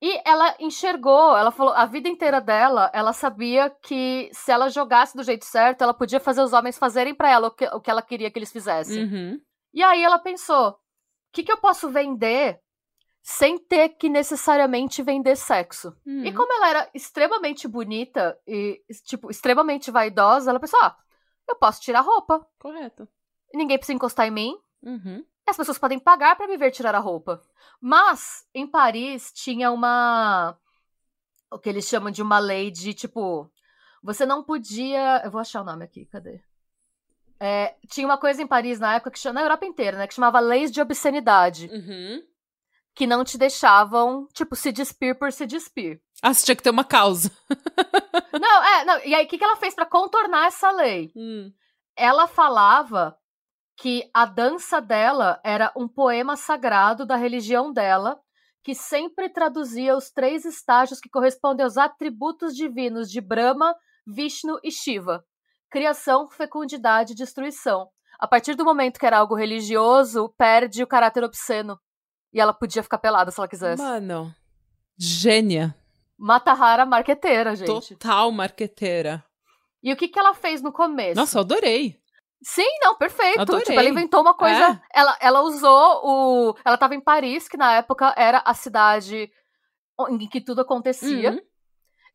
[0.00, 5.16] E ela enxergou, ela falou, a vida inteira dela, ela sabia que se ela jogasse
[5.16, 7.90] do jeito certo, ela podia fazer os homens fazerem pra ela o que, o que
[7.90, 9.04] ela queria que eles fizessem.
[9.04, 9.40] Uhum.
[9.72, 10.76] E aí ela pensou: o
[11.32, 12.60] que, que eu posso vender
[13.22, 15.96] sem ter que necessariamente vender sexo?
[16.06, 16.24] Uhum.
[16.26, 20.94] E como ela era extremamente bonita e, tipo, extremamente vaidosa, ela pensou: ah,
[21.48, 22.46] eu posso tirar roupa.
[22.58, 23.08] Correto.
[23.54, 24.58] Ninguém precisa encostar em mim.
[24.82, 25.24] Uhum.
[25.46, 27.40] As pessoas podem pagar pra me ver tirar a roupa.
[27.80, 30.58] Mas, em Paris, tinha uma.
[31.50, 33.50] O que eles chamam de uma lei de tipo.
[34.02, 35.22] Você não podia.
[35.24, 36.40] Eu vou achar o nome aqui, cadê?
[37.38, 40.06] É, tinha uma coisa em Paris na época, que chama, na Europa inteira, né?
[40.06, 41.68] Que chamava leis de obscenidade.
[41.72, 42.22] Uhum.
[42.94, 46.00] Que não te deixavam, tipo, se despir por se despir.
[46.22, 47.30] Ah, você tinha que ter uma causa.
[48.32, 48.98] não, é, não.
[49.04, 51.12] E aí, o que, que ela fez pra contornar essa lei?
[51.14, 51.52] Hum.
[51.94, 53.16] ela falava
[53.76, 58.18] que a dança dela era um poema sagrado da religião dela,
[58.62, 64.70] que sempre traduzia os três estágios que correspondem aos atributos divinos de Brahma, Vishnu e
[64.70, 65.24] Shiva:
[65.70, 67.88] criação, fecundidade e destruição.
[68.18, 71.78] A partir do momento que era algo religioso, perde o caráter obsceno.
[72.32, 73.82] E ela podia ficar pelada se ela quisesse.
[73.82, 74.34] Mano.
[74.98, 75.76] Gênia.
[76.18, 77.94] Matahara marqueteira, gente.
[77.94, 79.22] Total marqueteira.
[79.82, 81.14] E o que, que ela fez no começo?
[81.14, 82.00] Nossa, eu adorei.
[82.42, 83.40] Sim, não, perfeito.
[83.40, 83.64] Adorei.
[83.64, 84.80] Tipo, ela inventou uma coisa.
[84.94, 85.00] É.
[85.00, 86.56] Ela, ela usou o.
[86.64, 89.30] Ela tava em Paris, que na época era a cidade
[90.10, 91.32] em que tudo acontecia.
[91.32, 91.40] Uhum.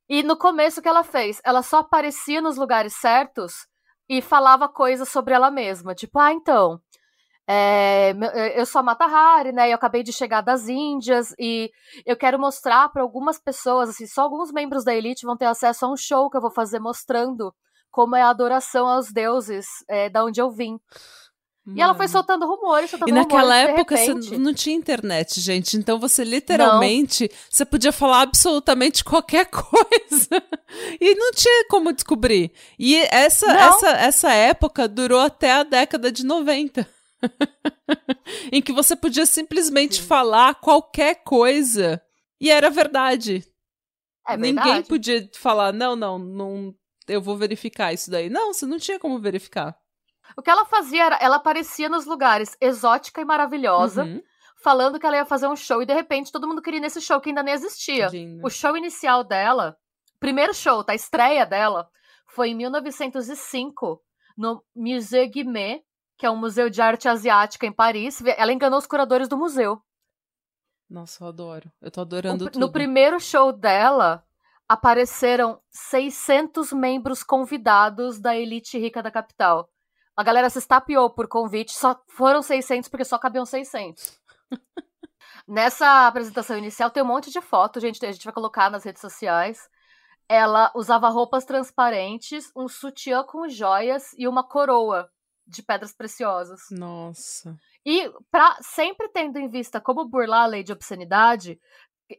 [0.08, 1.42] E no começo o que ela fez?
[1.44, 3.68] Ela só aparecia nos lugares certos
[4.10, 5.96] e falava coisas sobre ela mesma.
[5.96, 6.80] Tipo, ah, então.
[7.48, 8.14] é,
[8.56, 9.70] eu sou a Mata Hari, né?
[9.70, 11.72] Eu acabei de chegar das Índias e
[12.06, 15.86] eu quero mostrar para algumas pessoas, assim, só alguns membros da elite vão ter acesso
[15.86, 17.54] a um show que eu vou fazer mostrando
[17.92, 20.80] como é a adoração aos deuses é, da onde eu vim.
[21.76, 22.12] E ela foi Mano.
[22.12, 25.78] soltando rumores, soltando E naquela rumores, época você não tinha internet, gente.
[25.78, 30.44] Então você literalmente você podia falar absolutamente qualquer coisa
[31.00, 32.52] e não tinha como descobrir.
[32.80, 33.54] E essa Não.
[33.54, 36.88] essa essa época durou até a década de 90.
[38.52, 40.08] em que você podia simplesmente Sim.
[40.08, 42.02] falar qualquer coisa
[42.40, 43.46] e era verdade.
[44.28, 44.88] É Ninguém verdade.
[44.88, 46.76] podia falar não, não, não,
[47.08, 48.30] eu vou verificar isso daí.
[48.30, 49.78] Não, você não tinha como verificar.
[50.38, 54.22] O que ela fazia era, ela aparecia nos lugares exótica e maravilhosa, Uhum.
[54.64, 57.02] falando que ela ia fazer um show, e de repente todo mundo queria ir nesse
[57.02, 58.08] show que ainda nem existia.
[58.08, 58.46] Lindo.
[58.46, 59.76] O show inicial dela,
[60.20, 60.94] primeiro show, tá?
[60.94, 61.90] A estreia dela,
[62.28, 64.02] foi em 1905,
[64.38, 65.84] no Musée Guimet,
[66.18, 68.22] que é um museu de arte asiática em Paris.
[68.38, 69.82] Ela enganou os curadores do museu.
[70.90, 71.72] Nossa, eu adoro.
[71.82, 72.60] Eu tô adorando O- tudo.
[72.62, 74.24] no primeiro show dela,
[74.72, 79.70] apareceram 600 membros convidados da elite rica da capital.
[80.16, 84.18] A galera se estapeou por convite, só foram 600 porque só cabiam 600.
[85.46, 89.02] Nessa apresentação inicial tem um monte de foto, gente, a gente vai colocar nas redes
[89.02, 89.70] sociais.
[90.30, 95.12] Ela usava roupas transparentes, um sutiã com joias e uma coroa
[95.46, 96.62] de pedras preciosas.
[96.72, 97.60] Nossa.
[97.86, 101.60] E pra, sempre tendo em vista como burlar a lei de obscenidade,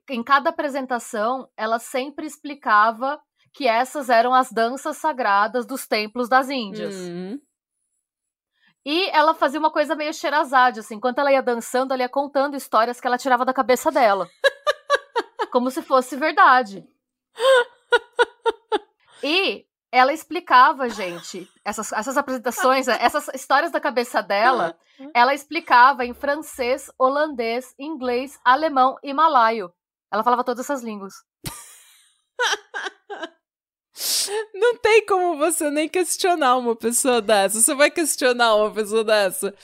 [0.08, 3.20] em cada apresentação ela sempre explicava
[3.52, 6.94] que essas eram as danças sagradas dos templos das Índias.
[6.94, 7.40] Uhum.
[8.84, 12.56] E ela fazia uma coisa meio Sherazade, assim, enquanto ela ia dançando, ela ia contando
[12.56, 14.28] histórias que ela tirava da cabeça dela.
[15.52, 16.84] como se fosse verdade.
[19.22, 24.76] E ela explicava, gente, essas, essas apresentações, essas histórias da cabeça dela,
[25.14, 29.70] ela explicava em francês, holandês, inglês, alemão e malaio.
[30.12, 31.14] Ela falava todas essas línguas.
[34.54, 37.60] Não tem como você nem questionar uma pessoa dessa.
[37.60, 39.54] Você vai questionar uma pessoa dessa?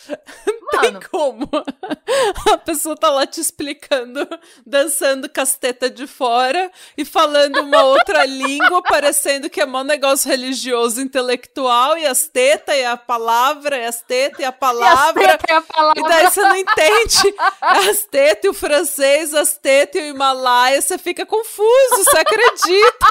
[0.73, 1.49] Mano, Tem como?
[2.53, 4.27] A pessoa tá lá te explicando,
[4.67, 11.01] dançando casteta de fora e falando uma outra língua, parecendo que é mó negócio religioso,
[11.01, 15.23] intelectual, e as tetas, e a palavra, e as tetas, e a e palavra.
[15.23, 16.01] e a palavra.
[16.01, 20.81] E daí você não entende as tetas e o francês, as tetas e o Himalaia,
[20.81, 23.09] você fica confuso, você acredita,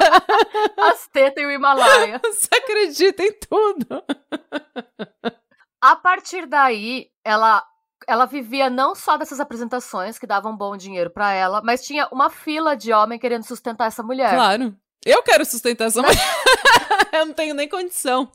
[0.77, 2.19] As tetas e o Himalaia.
[2.23, 4.03] você acredita em tudo.
[5.81, 7.63] A partir daí, ela
[8.07, 12.29] ela vivia não só dessas apresentações que davam bom dinheiro pra ela, mas tinha uma
[12.29, 14.33] fila de homem querendo sustentar essa mulher.
[14.33, 14.75] Claro.
[15.05, 16.17] Eu quero sustentar essa mulher.
[17.13, 18.29] Eu não tenho nem condição.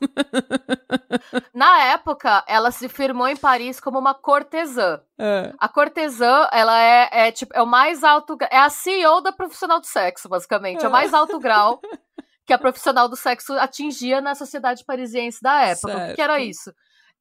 [1.53, 4.99] Na época, ela se firmou em Paris como uma cortesã.
[5.19, 5.53] É.
[5.59, 9.79] A cortesã, ela é, é, tipo, é o mais alto, é a CEO da profissional
[9.79, 11.79] do sexo, basicamente, é o mais alto grau
[12.45, 16.11] que a profissional do sexo atingia na sociedade parisiense da época.
[16.11, 16.49] O que era Certo.
[16.49, 16.73] isso?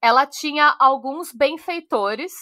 [0.02, 2.32] Ela tinha alguns benfeitores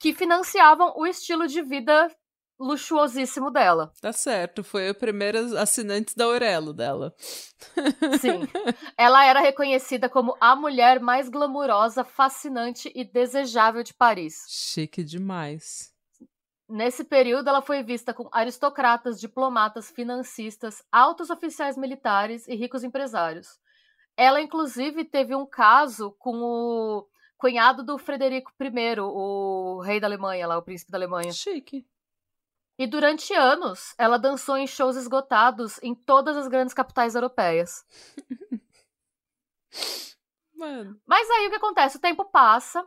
[0.00, 2.10] que financiavam o estilo de vida
[2.58, 3.92] luxuosíssimo dela.
[4.00, 7.14] Tá certo, foi a primeira assinante da Aurelo dela.
[8.20, 8.46] Sim.
[8.96, 14.44] Ela era reconhecida como a mulher mais glamurosa, fascinante e desejável de Paris.
[14.48, 15.90] Chique demais.
[16.68, 23.58] Nesse período, ela foi vista com aristocratas, diplomatas, financistas, altos oficiais militares e ricos empresários.
[24.20, 30.46] Ela, inclusive, teve um caso com o cunhado do Frederico I, o rei da Alemanha,
[30.46, 31.32] lá, o príncipe da Alemanha.
[31.32, 31.86] Chique.
[32.78, 37.82] E durante anos, ela dançou em shows esgotados em todas as grandes capitais europeias.
[40.54, 41.00] Mano.
[41.06, 41.96] Mas aí o que acontece?
[41.96, 42.86] O tempo passa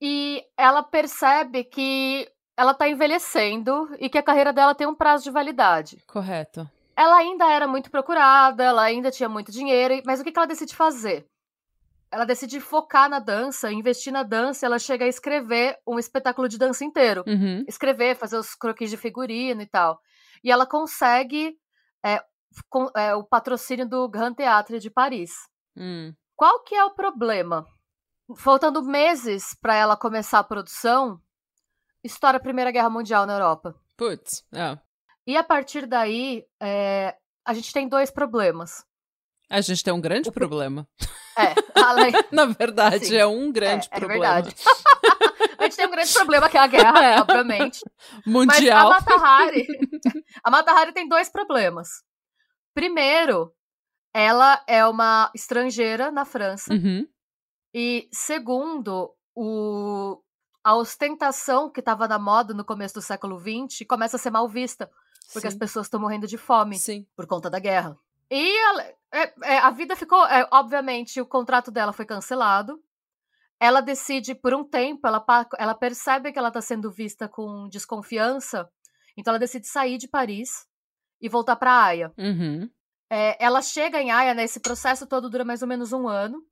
[0.00, 5.22] e ela percebe que ela tá envelhecendo e que a carreira dela tem um prazo
[5.22, 6.02] de validade.
[6.08, 6.68] Correto.
[6.96, 10.46] Ela ainda era muito procurada, ela ainda tinha muito dinheiro, mas o que que ela
[10.46, 11.26] decide fazer?
[12.10, 16.58] Ela decide focar na dança, investir na dança, ela chega a escrever um espetáculo de
[16.58, 17.24] dança inteiro.
[17.26, 17.64] Uhum.
[17.66, 19.98] Escrever, fazer os croquis de figurino e tal.
[20.44, 21.56] E ela consegue
[22.04, 22.22] é,
[22.68, 25.30] com- é, o patrocínio do Grand Théâtre de Paris.
[25.74, 26.12] Hum.
[26.36, 27.66] Qual que é o problema?
[28.36, 31.18] Faltando meses para ela começar a produção,
[32.04, 33.74] estoura a Primeira Guerra Mundial na Europa.
[33.96, 34.78] Putz, é.
[35.26, 38.84] E a partir daí, é, a gente tem dois problemas.
[39.50, 40.88] A gente tem um grande O pro- problema.
[41.38, 42.12] É, além...
[42.32, 43.16] Na verdade, Sim.
[43.16, 44.34] é um grande é, é problema.
[44.42, 44.54] verdade.
[45.58, 47.20] a gente tem um grande problema que é a guerra, É.
[47.20, 47.80] obviamente.
[48.26, 48.88] Mas a Mundial.
[48.90, 49.66] Mata Hari,
[50.42, 51.88] a Mata Hari tem dois problemas.
[52.74, 53.52] Primeiro,
[54.14, 56.72] ela é uma estrangeira na França.
[56.72, 57.06] Uhum.
[57.74, 60.20] E segundo, o,
[60.64, 64.48] a ostentação que estava na moda no começo do século XX começa a ser mal
[64.48, 64.90] vista,
[65.32, 65.58] porque as Sim.
[65.58, 67.06] pessoas estão morrendo de fome Sim.
[67.16, 67.96] por conta da guerra.
[68.30, 70.24] E ela- é- é, a vida ficou.
[70.26, 72.78] é, obviamente, o contrato dela foi cancelado.
[73.60, 75.24] Ela decide, por um tempo, ela,
[75.58, 78.68] ela percebe que ela está sendo vista com desconfiança,
[79.16, 80.66] então ela decide sair de Paris
[81.20, 82.12] e voltar para Haia.
[82.18, 82.68] Uhum.
[83.10, 84.42] É, ela chega em Haia, né?
[84.44, 86.42] Esse processo todo dura mais ou menos um ano.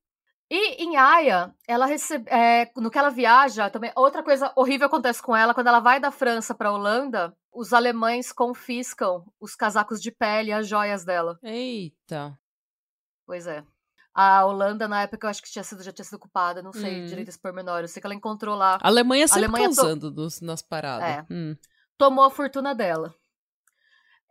[0.49, 5.23] E em Haia, ela recebe, é, no que ela viaja, também outra coisa horrível acontece
[5.23, 7.35] com ela quando ela vai da França para Holanda.
[7.53, 11.39] Os alemães confiscam os casacos de pele e as joias dela.
[11.43, 12.39] Eita.
[13.27, 13.65] Pois é.
[14.15, 17.03] A Holanda, na época, eu acho que tinha sido, já tinha sido ocupada, não sei
[17.03, 17.07] Hum.
[17.07, 17.81] direito esse pormenor.
[17.81, 21.09] Eu sei que ela encontrou lá, A Alemanha sempre Alemanha to- causando nos- nas paradas.
[21.09, 21.27] É.
[21.33, 21.57] Hum.
[21.97, 23.15] tomou a fortuna dela.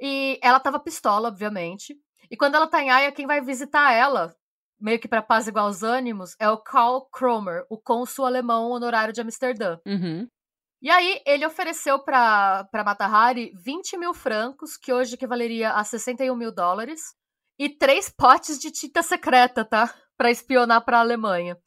[0.02, 1.96] E ela tava pistola, obviamente.
[2.32, 4.36] E quando ela tá em Haia, quem vai visitar ela,
[4.80, 9.22] meio que pra apaziguar os ânimos, é o Karl Kromer, o cônsul alemão honorário de
[9.22, 9.78] Amsterdã.
[9.86, 10.28] Uhum.
[10.82, 15.84] E aí, ele ofereceu pra, pra Mata Hari 20 mil francos, que hoje equivaleria a
[15.84, 17.14] 61 mil dólares,
[17.58, 19.94] e três potes de tinta secreta, tá?
[20.18, 21.58] Pra espionar pra Alemanha.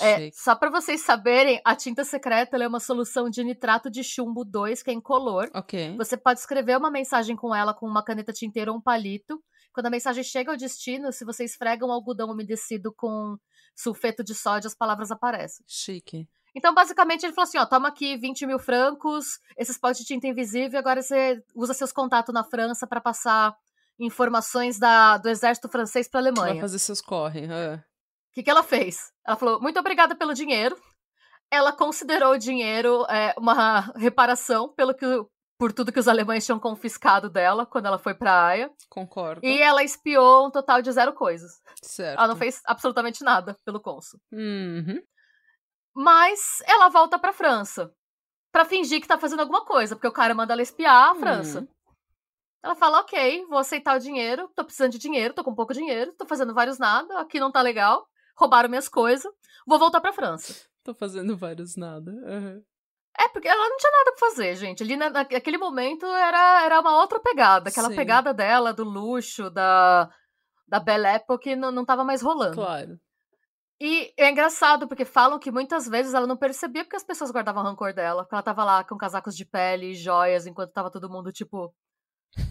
[0.00, 4.44] É, só pra vocês saberem, a tinta secreta é uma solução de nitrato de chumbo
[4.44, 5.48] 2, que é incolor.
[5.54, 5.94] Ok.
[5.96, 9.42] Você pode escrever uma mensagem com ela com uma caneta tinteira ou um palito.
[9.72, 13.36] Quando a mensagem chega ao destino, se você esfrega um algodão umedecido com
[13.74, 15.64] sulfeto de sódio, as palavras aparecem.
[15.68, 16.26] Chique.
[16.56, 20.26] Então, basicamente, ele falou assim: ó, toma aqui 20 mil francos, esses potes de tinta
[20.26, 23.54] invisível, agora você usa seus contatos na França pra passar
[24.00, 26.60] informações da, do exército francês pra Vai Alemanha.
[26.60, 27.44] fazer seus corre.
[27.46, 27.74] é.
[27.76, 27.80] O
[28.32, 29.12] que, que ela fez?
[29.26, 30.76] Ela falou: muito obrigada pelo dinheiro.
[31.50, 35.06] Ela considerou o dinheiro é, uma reparação pelo que,
[35.58, 38.70] por tudo que os alemães tinham confiscado dela quando ela foi pra Haia.
[38.90, 39.40] Concordo.
[39.46, 41.52] E ela espiou um total de zero coisas.
[41.82, 42.18] Certo.
[42.18, 44.18] Ela não fez absolutamente nada pelo cônsul.
[44.32, 45.00] Uhum.
[45.96, 47.90] Mas ela volta pra França.
[48.52, 51.14] Pra fingir que tá fazendo alguma coisa, porque o cara manda ela espiar a.
[51.14, 51.66] França.
[52.62, 56.12] Ela fala: ok, vou aceitar o dinheiro, tô precisando de dinheiro, tô com pouco dinheiro,
[56.12, 58.06] tô fazendo vários nada, aqui não tá legal,
[58.36, 59.30] roubaram minhas coisas,
[59.66, 60.54] vou voltar pra França.
[60.86, 62.12] Tô fazendo vários nada.
[62.12, 62.62] Uhum.
[63.18, 64.84] É, porque ela não tinha nada pra fazer, gente.
[64.84, 67.70] Ali na- naquele momento era, era uma outra pegada.
[67.70, 67.96] Aquela Sim.
[67.96, 70.08] pegada dela, do luxo, da,
[70.68, 72.54] da Belle Époque, não, não tava mais rolando.
[72.54, 73.00] Claro.
[73.80, 77.62] E é engraçado, porque falam que muitas vezes ela não percebia porque as pessoas guardavam
[77.62, 78.22] rancor dela.
[78.22, 81.74] Porque ela tava lá com casacos de pele e joias, enquanto tava todo mundo, tipo,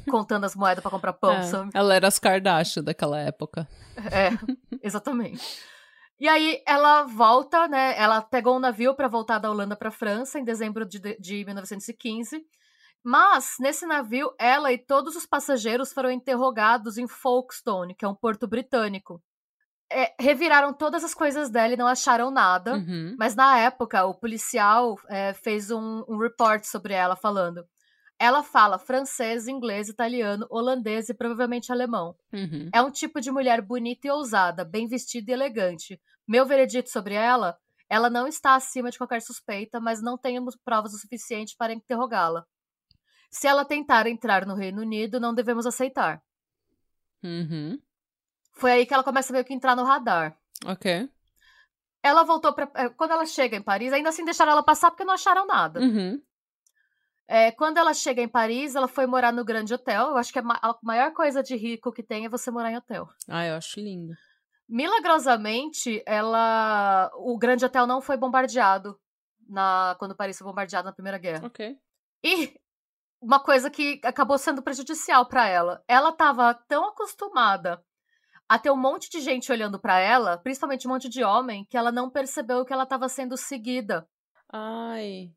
[0.10, 1.72] contando as moedas pra comprar pão, É, sabe?
[1.74, 3.68] Ela era as Kardashian daquela época.
[4.12, 4.30] É,
[4.84, 5.44] exatamente.
[6.20, 7.98] E aí ela volta, né?
[7.98, 12.42] Ela pegou um navio para voltar da Holanda para França em dezembro de, de 1915.
[13.04, 18.16] Mas nesse navio, ela e todos os passageiros foram interrogados em Folkestone, que é um
[18.16, 19.22] porto britânico.
[19.92, 22.76] É, reviraram todas as coisas dela e não acharam nada.
[22.76, 23.16] Uhum.
[23.18, 27.66] Mas na época, o policial é, fez um, um report sobre ela, falando.
[28.18, 32.16] Ela fala francês, inglês, italiano, holandês e provavelmente alemão.
[32.34, 32.70] Uhum.
[32.74, 36.00] É um tipo de mulher bonita e ousada, bem vestida e elegante.
[36.28, 37.58] Meu veredito sobre ela:
[37.90, 42.46] ela não está acima de qualquer suspeita, mas não temos provas o suficiente para interrogá-la.
[43.30, 46.22] Se ela tentar entrar no Reino Unido, não devemos aceitar.
[47.22, 47.78] Uhum.
[48.56, 50.36] Foi aí que ela começa meio que entrar no radar.
[50.66, 51.10] Ok.
[52.02, 55.14] Ela voltou para quando ela chega em Paris, ainda assim deixaram ela passar porque não
[55.14, 55.80] acharam nada.
[55.80, 56.22] Uhum.
[57.28, 60.10] É, quando ela chega em Paris, ela foi morar no Grande Hotel.
[60.10, 62.72] Eu acho que a ma- a maior coisa de rico que tem é você morar
[62.72, 63.10] em hotel.
[63.28, 64.14] Ah, eu acho lindo.
[64.70, 67.12] Milagrosamente, ela.
[67.16, 69.00] O Grande Hotel não foi bombardeado
[69.50, 71.48] na quando Paris foi bombardeado na Primeira Guerra.
[71.48, 71.78] Ok.
[72.24, 72.54] E
[73.20, 75.84] uma coisa que acabou sendo prejudicial pra ela.
[75.88, 77.84] Ela tava tão acostumada
[78.48, 81.78] a ter um monte de gente olhando pra ela, principalmente um monte de homem, que
[81.78, 84.08] ela não percebeu que ela tava sendo seguida.
[84.52, 85.32] Ai.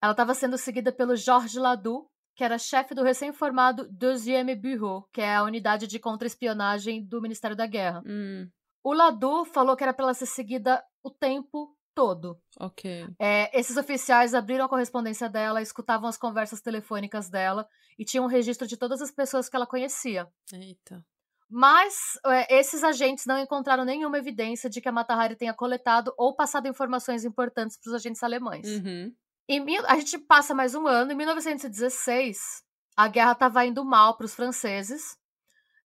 [0.00, 5.20] Ela estava sendo seguida pelo Georges Ladoux, que era chefe do recém-formado Deuxième Bureau, que
[5.20, 8.02] é a unidade de contra-espionagem do Ministério da Guerra.
[8.06, 8.48] Hum,
[8.82, 12.40] O Ladoux falou que era para ela ser seguida o tempo todo.
[12.58, 13.06] ok.
[13.20, 17.68] É, esses oficiais abriram a correspondência dela, escutavam as conversas telefônicas dela
[17.98, 20.26] e tinham um registro de todas as pessoas que ela conhecia.
[20.52, 21.04] Eita.
[21.54, 26.14] Mas é, esses agentes não encontraram nenhuma evidência de que a Mata Hari tenha coletado
[26.16, 28.66] ou passado informações importantes para os agentes alemães.
[28.66, 29.14] Uhum.
[29.46, 31.12] Em a gente passa mais um ano.
[31.12, 32.64] Em 1916,
[32.96, 35.18] a guerra estava indo mal para os franceses.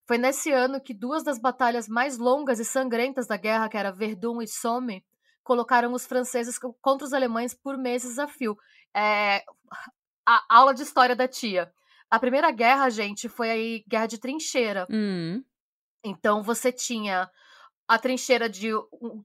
[0.06, 3.92] Foi nesse ano que duas das batalhas mais longas e sangrentas da guerra, que era
[3.92, 5.04] Verdun e Somme,
[5.44, 8.58] colocaram os franceses contra os alemães por meses a fio.
[8.96, 9.44] É,
[10.26, 11.70] a aula de história da tia.
[12.10, 13.50] A primeira guerra, gente, foi
[13.86, 14.88] a guerra de trincheira.
[14.90, 15.44] Hum.
[16.08, 17.30] Então você tinha
[17.88, 18.72] a trincheira de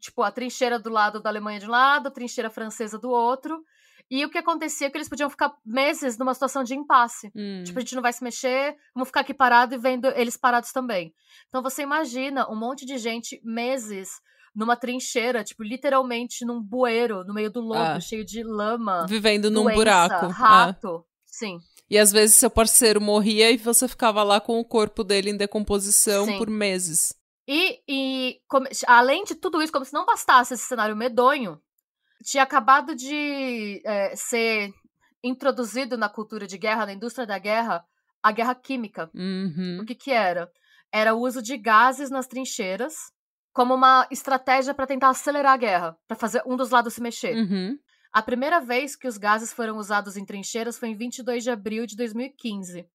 [0.00, 3.62] tipo a trincheira do lado da Alemanha de um lado, a trincheira francesa do outro.
[4.10, 7.32] E o que acontecia é que eles podiam ficar meses numa situação de impasse.
[7.34, 7.62] Hum.
[7.64, 10.70] Tipo, a gente não vai se mexer, vamos ficar aqui parado e vendo eles parados
[10.70, 11.14] também.
[11.48, 14.10] Então você imagina um monte de gente meses
[14.54, 18.00] numa trincheira, tipo, literalmente num bueiro, no meio do lodo, Ah.
[18.00, 20.26] cheio de lama, Vivendo num doença, buraco.
[20.38, 20.74] Ah.
[21.32, 21.58] Sim.
[21.90, 25.36] E às vezes seu parceiro morria e você ficava lá com o corpo dele em
[25.36, 26.38] decomposição Sim.
[26.38, 27.14] por meses.
[27.48, 31.60] E, e como- além de tudo isso, como se não bastasse esse cenário medonho,
[32.22, 34.72] tinha acabado de é, ser
[35.24, 37.84] introduzido na cultura de guerra, na indústria da guerra,
[38.22, 39.10] a guerra química.
[39.14, 39.80] Uhum.
[39.82, 40.50] O que que era?
[40.92, 42.94] Era o uso de gases nas trincheiras
[43.52, 47.34] como uma estratégia para tentar acelerar a guerra, para fazer um dos lados se mexer.
[47.36, 47.78] Uhum.
[48.12, 51.86] A primeira vez que os gases foram usados em trincheiras foi em 22 de abril
[51.86, 52.86] de 2015,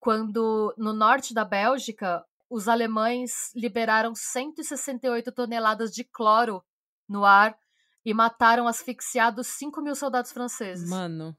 [0.00, 6.64] quando no norte da Bélgica os alemães liberaram 168 toneladas de cloro
[7.08, 7.56] no ar
[8.04, 10.88] e mataram asfixiados 5 mil soldados franceses.
[10.88, 11.36] Mano.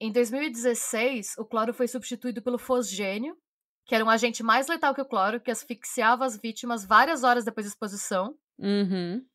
[0.00, 3.36] Em 2016, o cloro foi substituído pelo fosgênio,
[3.84, 7.44] que era um agente mais letal que o cloro, que asfixiava as vítimas várias horas
[7.44, 8.38] depois da exposição.
[8.56, 9.26] Uhum.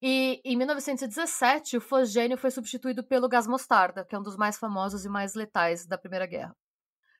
[0.00, 4.56] E em 1917, o fosgênio foi substituído pelo gás mostarda, que é um dos mais
[4.56, 6.54] famosos e mais letais da Primeira Guerra.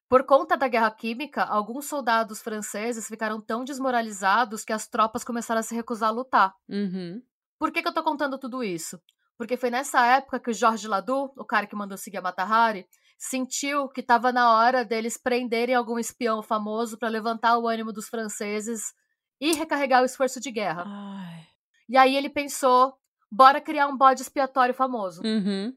[0.08, 5.60] Por conta da guerra química, alguns soldados franceses ficaram tão desmoralizados que as tropas começaram
[5.60, 6.54] a se recusar a lutar.
[6.68, 7.20] Uhum.
[7.58, 8.98] Por que, que eu tô contando tudo isso?
[9.36, 12.86] Porque foi nessa época que o Jorge Ladu, o cara que mandou seguir a Matahari,
[13.18, 18.08] sentiu que estava na hora deles prenderem algum espião famoso para levantar o ânimo dos
[18.08, 18.80] franceses
[19.40, 20.84] e recarregar o esforço de guerra.
[20.86, 21.57] Ai.
[21.88, 22.94] E aí ele pensou,
[23.30, 25.22] bora criar um bode expiatório famoso.
[25.24, 25.72] Uhum.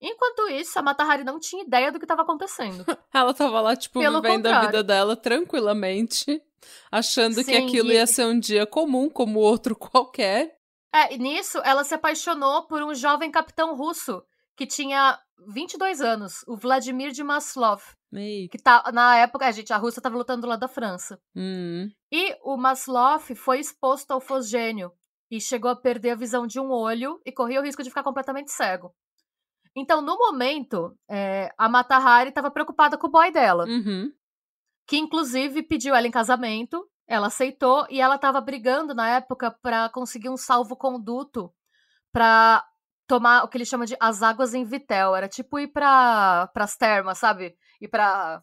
[0.00, 2.84] Enquanto isso, a Matahari não tinha ideia do que estava acontecendo.
[3.14, 4.66] Ela tava lá, tipo, Pelo vivendo a contrário.
[4.68, 6.42] vida dela tranquilamente,
[6.90, 10.56] achando que Sim, aquilo e- ia ser um dia comum, como outro qualquer.
[10.94, 14.22] É, e nisso ela se apaixonou por um jovem capitão russo
[14.54, 17.80] que tinha 22 anos, o Vladimir de Maslov,
[18.12, 18.46] Ei.
[18.48, 21.18] que tá na época, a gente, a Rússia estava lutando do lado da França.
[21.34, 21.88] Hum.
[22.10, 24.92] E o Maslov foi exposto ao fosgênio
[25.32, 28.02] e chegou a perder a visão de um olho e corria o risco de ficar
[28.02, 28.94] completamente cego.
[29.74, 33.64] Então, no momento, é, a Matahari estava preocupada com o boy dela.
[33.64, 34.12] Uhum.
[34.86, 39.88] que inclusive pediu ela em casamento, ela aceitou e ela estava brigando na época para
[39.88, 41.50] conseguir um salvo-conduto
[42.12, 42.62] para
[43.06, 46.76] tomar o que eles chamam de as águas em Vitel, era tipo ir para as
[46.76, 47.56] termas, sabe?
[47.80, 48.42] Ir para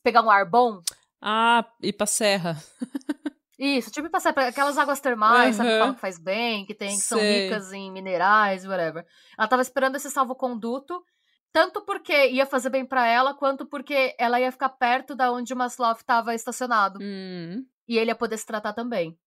[0.00, 0.80] pegar um ar bom.
[1.20, 2.56] Ah, e pra serra.
[3.60, 6.94] Isso, tipo passar para aquelas águas termais, sabe, que falam que faz bem, que tem
[6.94, 9.04] que são ricas em minerais, whatever.
[9.36, 11.04] Ela estava esperando esse salvo-conduto,
[11.52, 15.52] tanto porque ia fazer bem para ela, quanto porque ela ia ficar perto da onde
[15.52, 16.98] o Maslov estava estacionado.
[17.02, 17.62] Hum.
[17.86, 19.18] e ele ia poder se tratar também.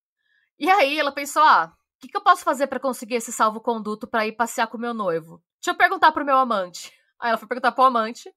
[0.58, 4.08] E aí ela pensou: ah, o que, que eu posso fazer pra conseguir esse salvo-conduto
[4.08, 5.44] pra ir passear com o meu noivo?
[5.62, 6.92] Deixa eu perguntar pro meu amante.
[7.20, 8.34] Aí ela foi perguntar pro amante,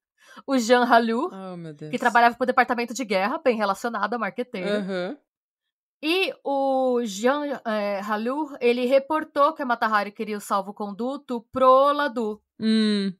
[0.46, 4.68] o Jean Halu, Oh, que trabalhava pro departamento de guerra, bem relacionado a marqueteiro.
[4.68, 5.16] Aham.
[6.08, 12.40] E o Jean é, Halu, ele reportou que a Matahari queria o salvo-conduto pro Ladu,
[12.60, 13.12] Hum.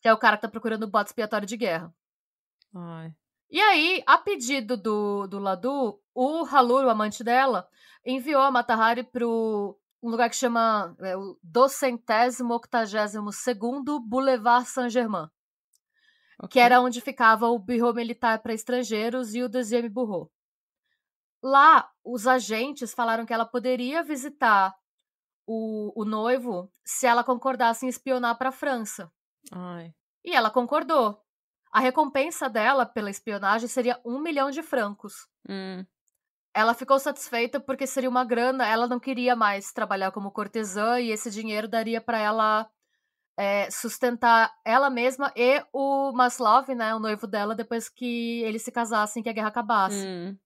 [0.00, 1.94] que é o cara que tá procurando o bote expiatório de guerra.
[2.74, 3.12] Ai.
[3.50, 7.68] E aí, a pedido do, do Ladu, o Halur, o amante dela,
[8.06, 15.28] enviou a Matahari para um lugar que chama é, o Docentésimo Octagésimo Segundo Boulevard Saint-Germain,
[16.38, 16.52] Ok.
[16.52, 20.32] que era onde ficava o Bureau Militar para Estrangeiros e o Deuxième Bureau.
[21.42, 24.74] Lá, os agentes falaram que ela poderia visitar
[25.46, 29.10] o, o noivo se ela concordasse em espionar para a França.
[29.50, 29.94] Ai.
[30.24, 31.20] E ela concordou.
[31.72, 35.28] A recompensa dela pela espionagem seria um milhão de francos.
[35.48, 35.84] Hum.
[36.52, 41.10] Ela ficou satisfeita porque seria uma grana, ela não queria mais trabalhar como cortesã e
[41.10, 42.68] esse dinheiro daria para ela
[43.36, 48.72] é, sustentar ela mesma e o Maslov, né, o noivo dela, depois que eles se
[48.72, 50.04] casassem, que a guerra acabasse.
[50.04, 50.36] Hum.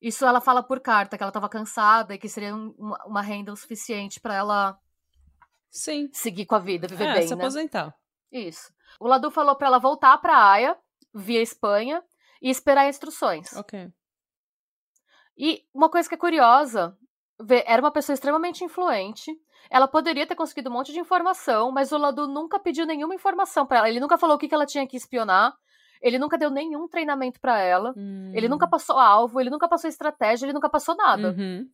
[0.00, 2.74] Isso ela fala por carta, que ela estava cansada e que seria um-
[3.06, 4.78] uma, renda o suficiente para ela
[5.70, 6.08] Sim.
[6.12, 7.42] seguir com a vida, viver É, bem, se né?
[7.42, 7.94] aposentar.
[8.32, 8.72] Isso.
[8.98, 10.78] O Ladu falou para ela voltar para a Haia,
[11.12, 12.02] via Espanha,
[12.40, 13.52] e esperar instruções.
[13.54, 13.92] Ok.
[15.36, 16.96] E uma coisa que é curiosa,
[17.66, 19.30] era uma pessoa extremamente influente.
[19.70, 23.66] Ela poderia ter conseguido um monte de informação, mas o Ladu nunca pediu nenhuma informação
[23.66, 23.88] para ela.
[23.88, 25.54] Ele nunca falou o que, que ela tinha que espionar.
[26.00, 27.92] Ele nunca deu nenhum treinamento para ela.
[27.96, 28.32] Hum.
[28.34, 31.30] Ele nunca passou alvo, ele nunca passou estratégia, ele nunca passou nada.
[31.32, 31.68] Uhum.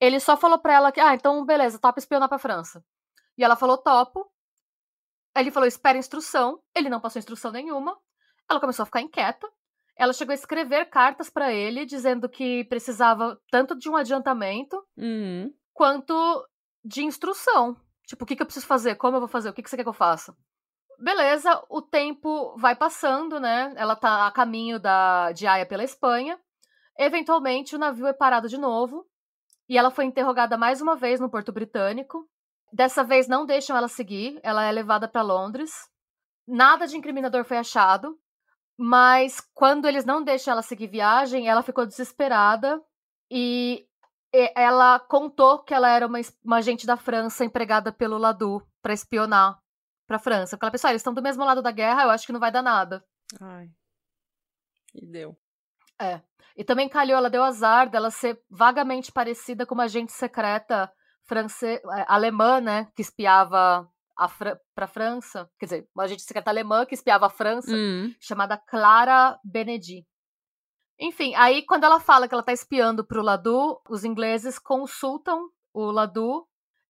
[0.00, 2.84] Ele só falou pra ela que, ah, então beleza, topa espionar pra França.
[3.38, 4.30] E ela falou, topo.
[5.34, 6.60] Ele falou, espera instrução.
[6.74, 7.96] Ele não passou instrução nenhuma.
[8.48, 9.48] Ela começou a ficar inquieta.
[9.98, 15.52] Ela chegou a escrever cartas para ele, dizendo que precisava tanto de um adiantamento Uhum.
[15.72, 16.46] quanto
[16.84, 17.76] de instrução.
[18.06, 18.94] Tipo, o que, que eu preciso fazer?
[18.96, 19.48] Como eu vou fazer?
[19.48, 20.36] O que, que você quer que eu faça?
[20.98, 23.72] Beleza, o tempo vai passando, né?
[23.76, 26.38] Ela tá a caminho da, de Haia pela Espanha.
[26.98, 29.06] Eventualmente, o navio é parado de novo.
[29.68, 32.26] E ela foi interrogada mais uma vez no Porto Britânico.
[32.72, 35.72] Dessa vez não deixam ela seguir, ela é levada para Londres.
[36.46, 38.16] Nada de incriminador foi achado,
[38.78, 42.80] mas quando eles não deixam ela seguir viagem, ela ficou desesperada
[43.30, 43.86] e
[44.54, 49.58] ela contou que ela era uma, uma agente da França empregada pelo Ladu para espionar
[50.06, 50.56] para França.
[50.56, 52.40] Porque ela pensou, ah, eles estão do mesmo lado da guerra, eu acho que não
[52.40, 53.04] vai dar nada.
[53.40, 53.68] Ai.
[54.94, 55.36] E deu.
[56.56, 60.90] E também calhou, ela deu azar dela ser vagamente parecida com uma agente secreta
[61.24, 61.64] france...
[61.66, 62.88] eh, alemã, né?
[62.94, 64.58] Que espiava a Fra...
[64.74, 65.50] pra França.
[65.58, 68.14] Quer dizer, uma agente secreta alemã que espiava a França, Hum.
[68.20, 70.06] chamada Clara Benedi.
[70.98, 75.90] Enfim, aí quando ela fala que ela tá espiando pro Ladu, os ingleses consultam o
[75.90, 76.46] Ladu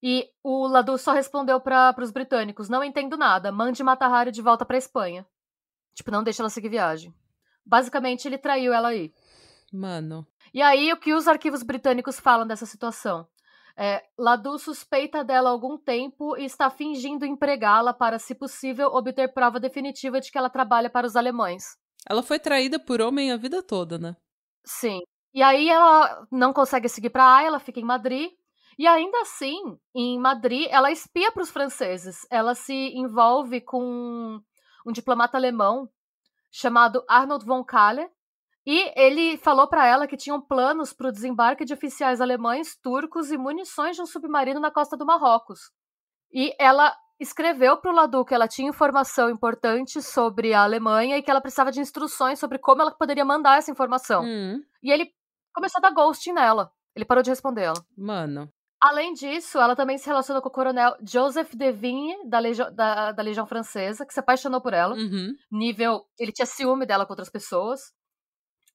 [0.09, 4.65] e o Ladu só respondeu para os britânicos: não entendo nada, mande Matahari de volta
[4.65, 5.27] pra Espanha.
[5.97, 7.13] Tipo, não deixa ela seguir viagem.
[7.65, 9.13] Basicamente, ele traiu ela aí.
[9.73, 10.25] Mano.
[10.55, 13.27] E aí, o que os arquivos britânicos falam dessa situação?
[13.77, 19.35] É, Ladu suspeita dela há algum tempo e está fingindo empregá-la para, se possível, obter
[19.35, 21.65] prova definitiva de que ela trabalha para os alemães.
[22.09, 24.17] Ela foi traída por homem a vida toda, né?
[24.65, 25.01] Sim.
[25.35, 28.31] E aí ela não consegue seguir para A, ela fica em Madrid.
[28.79, 32.27] E ainda assim, em Madrid, ela espia para os franceses.
[32.31, 34.41] Ela se envolve com
[34.87, 35.89] um diplomata alemão
[36.51, 38.09] chamado Arnold von Kalle.
[38.67, 43.31] E ele falou para ela que tinham planos para o desembarque de oficiais alemães, turcos
[43.31, 45.71] e munições de um submarino na costa do Marrocos.
[46.33, 51.23] E ela escreveu para o Ladu que ela tinha informação importante sobre a Alemanha e
[51.23, 54.23] que ela precisava de instruções sobre como ela poderia mandar essa informação.
[54.25, 54.61] Hum.
[54.83, 55.11] E ele
[55.55, 56.71] começou a dar ghosting nela.
[56.95, 57.85] Ele parou de responder ela.
[57.97, 58.53] Mano.
[58.81, 63.23] Além disso, ela também se relacionou com o coronel Joseph Devigne, da, Legião- da- da
[63.23, 64.95] Legião Francesa, que se apaixonou por ela.
[64.95, 65.33] Uhum.
[65.51, 66.05] Nível.
[66.19, 67.81] Ele tinha ciúme dela com outras pessoas.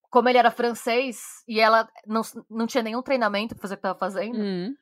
[0.10, 3.82] Como ele era francês e ela não, não tinha nenhum treinamento pra fazer o que
[3.82, 4.74] estava fazendo, Hum.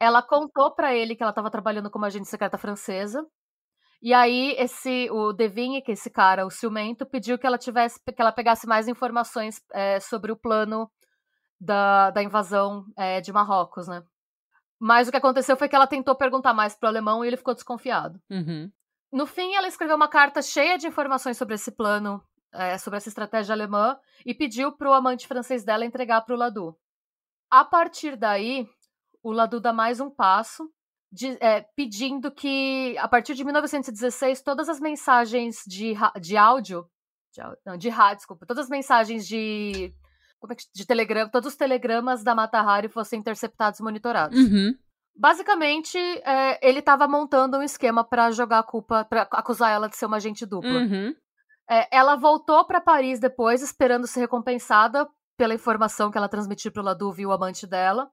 [0.00, 3.26] ela contou pra ele que ela estava trabalhando como agente secreta francesa.
[4.00, 8.00] E aí esse o Devigne, que é esse cara, o ciumento, pediu que ela tivesse
[8.02, 10.88] que ela pegasse mais informações é, sobre o plano
[11.60, 14.02] da, da invasão é, de Marrocos, né?
[14.78, 17.54] Mas o que aconteceu foi que ela tentou perguntar mais pro alemão e ele ficou
[17.54, 18.20] desconfiado.
[18.30, 18.70] Uhum.
[19.12, 22.22] No fim, ela escreveu uma carta cheia de informações sobre esse plano,
[22.52, 26.76] é, sobre essa estratégia alemã, e pediu pro amante francês dela entregar pro Ladu.
[27.50, 28.68] A partir daí,
[29.22, 30.70] o Ladu dá mais um passo,
[31.10, 36.86] de- é, pedindo que, a partir de 1916, todas as mensagens de, de áudio,
[37.32, 39.92] de, não, de rádio, desculpa, todas as mensagens de,
[40.40, 44.38] como é que, de telegrama, todos os telegramas da Mata Hari fossem interceptados e monitorados.
[44.38, 44.74] Uhum.
[45.16, 49.96] Basicamente, é, ele estava montando um esquema pra jogar a culpa, pra acusar ela de
[49.96, 50.70] ser uma agente dupla.
[50.70, 51.14] Uhum.
[51.68, 56.82] É, ela voltou pra Paris depois, esperando ser recompensada pela informação que ela transmitiu pro
[56.82, 58.08] Ladu e o amante dela.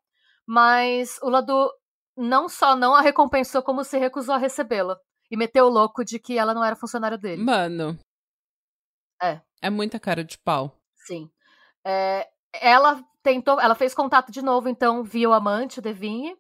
[0.48, 1.72] Mas o Ladu
[2.18, 4.98] não só não a recompensou, como se recusou a recebê-la.
[5.30, 7.44] E meteu o louco de que ela não era funcionária dele.
[7.44, 7.98] Mano.
[9.22, 9.42] É.
[9.62, 10.78] É muita cara de pau.
[11.08, 11.30] Sim.
[11.86, 16.36] É, ela tentou, ela fez contato de novo, então, via o amante, o Devinhe,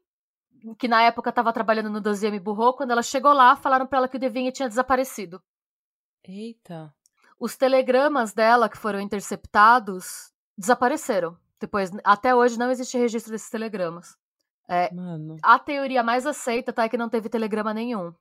[0.80, 2.74] que na época estava trabalhando no Deuxième Bureau.
[2.74, 5.42] Quando ela chegou lá, falaram pra ela que o Devinhe tinha desaparecido.
[6.24, 6.94] Eita.
[7.40, 11.38] Os telegramas dela que foram interceptados desapareceram.
[11.60, 14.18] Depois, até hoje não existe registro desses telegramas.
[14.92, 15.38] Mano.
[15.44, 18.14] A teoria mais aceita tá, é que não teve telegrama nenhum.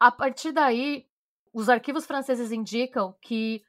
[0.00, 1.06] A partir daí,
[1.52, 3.62] os arquivos franceses indicam que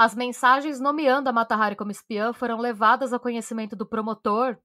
[0.00, 4.56] as mensagens nomeando a Mata Hari como espiã foram levadas ao conhecimento do promotor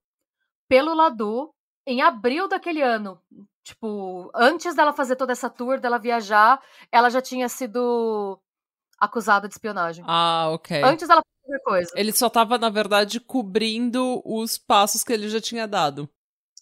[0.66, 1.54] pelo Ladu
[1.86, 3.22] em abril daquele ano.
[3.62, 8.40] Tipo, antes dela fazer toda essa tour, dela viajar, ela já tinha sido
[8.98, 10.06] acusada de espionagem.
[10.08, 10.82] Ah, ok.
[10.82, 11.92] Antes dela fazer qualquer coisa.
[11.96, 16.10] Ele só tava, na verdade, cobrindo os passos que ele já tinha dado.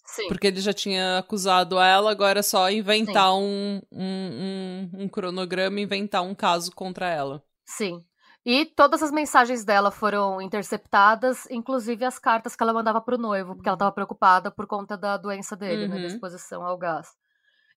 [0.04, 0.26] Sim.
[0.26, 5.78] Porque ele já tinha acusado ela, agora é só inventar um, um, um, um cronograma,
[5.78, 7.40] inventar um caso contra ela.
[7.64, 8.04] Sim.
[8.46, 13.54] E todas as mensagens dela foram interceptadas, inclusive as cartas que ela mandava pro noivo,
[13.54, 16.02] porque ela estava preocupada por conta da doença dele, né, Uhum.
[16.02, 17.08] da exposição ao gás.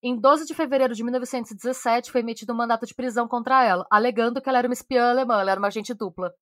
[0.04, 4.42] Em 12 de fevereiro de 1917, foi emitido um mandato de prisão contra ela, alegando
[4.42, 6.34] que ela era uma espiã alemã, ela era uma agente dupla.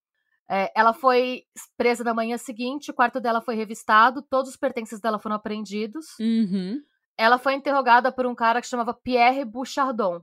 [0.49, 1.43] É, ela foi
[1.77, 6.05] presa na manhã seguinte, o quarto dela foi revistado, todos os pertences dela foram apreendidos.
[6.19, 6.81] Uhum.
[7.17, 10.21] Ela foi interrogada por um cara que chamava Pierre Bouchardon,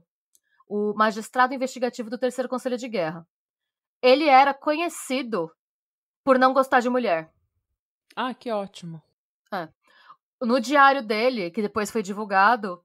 [0.67, 3.25] o magistrado investigativo do Terceiro Conselho de Guerra.
[4.03, 5.49] Ele era conhecido
[6.25, 7.31] por não gostar de mulher.
[8.13, 9.01] Ah, que ótimo.
[9.51, 9.69] É.
[10.41, 12.83] No diário dele, que depois foi divulgado,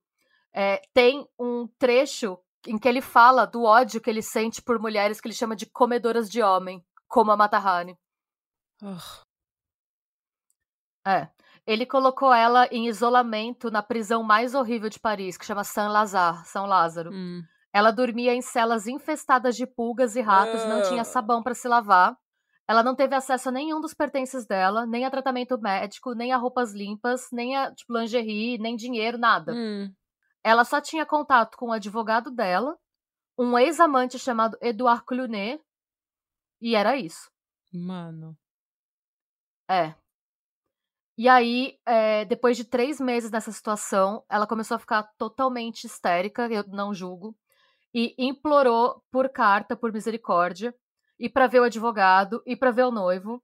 [0.53, 5.21] é, tem um trecho em que ele fala do ódio que ele sente por mulheres
[5.21, 7.99] que ele chama de comedoras de homem como a Matahari.
[8.81, 9.23] Ugh.
[11.05, 11.29] É.
[11.67, 16.65] Ele colocou ela em isolamento na prisão mais horrível de Paris, que chama Saint-Lazare, São
[16.65, 17.11] Lázaro.
[17.13, 17.43] Hum.
[17.79, 22.19] Ela dormia em celas infestadas de pulgas e ratos, não tinha sabão para se lavar.
[22.67, 26.37] Ela não teve acesso a nenhum dos pertences dela, nem a tratamento médico, nem a
[26.37, 29.53] roupas limpas, nem a tipo, lingerie, nem dinheiro, nada.
[29.55, 29.95] Hum.
[30.43, 32.77] Ela só tinha contato com o advogado dela,
[33.39, 35.63] um ex-amante chamado Edouard Clunet,
[36.61, 37.31] e era isso.
[37.73, 38.37] Mano.
[39.71, 39.95] É.
[41.17, 46.49] E aí, é, depois de três meses nessa situação, ela começou a ficar totalmente histérica,
[46.49, 47.39] eu não julgo,
[47.95, 50.75] e implorou por carta, por misericórdia,
[51.19, 53.43] e para ver o advogado, e para ver o noivo.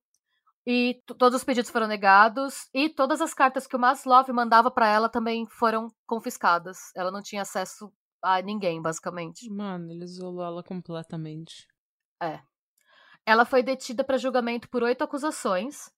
[0.66, 4.88] E todos os pedidos foram negados, e todas as cartas que o Maslov mandava para
[4.88, 6.78] ela também foram confiscadas.
[6.97, 7.92] Ela não tinha acesso
[8.22, 9.51] a ninguém, basicamente.
[9.51, 11.66] Mano, ele isolou ela completamente.
[13.26, 15.90] Ela foi detida para julgamento por oito acusações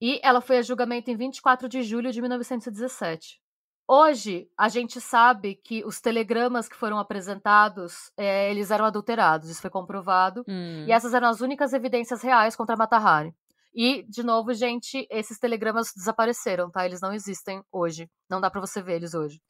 [0.00, 3.40] e ela foi a julgamento em 24 de julho de 1917.
[3.86, 9.60] Hoje, a gente sabe que os telegramas que foram apresentados, eh, eles eram adulterados, isso
[9.60, 10.42] foi comprovado.
[10.48, 10.86] Hum.
[10.86, 13.34] E essas eram as únicas evidências reais contra Matahari.
[13.74, 16.86] E, de novo, gente, esses telegramas desapareceram, tá?
[16.86, 18.08] Eles não existem hoje.
[18.30, 19.42] Não dá pra você ver eles hoje.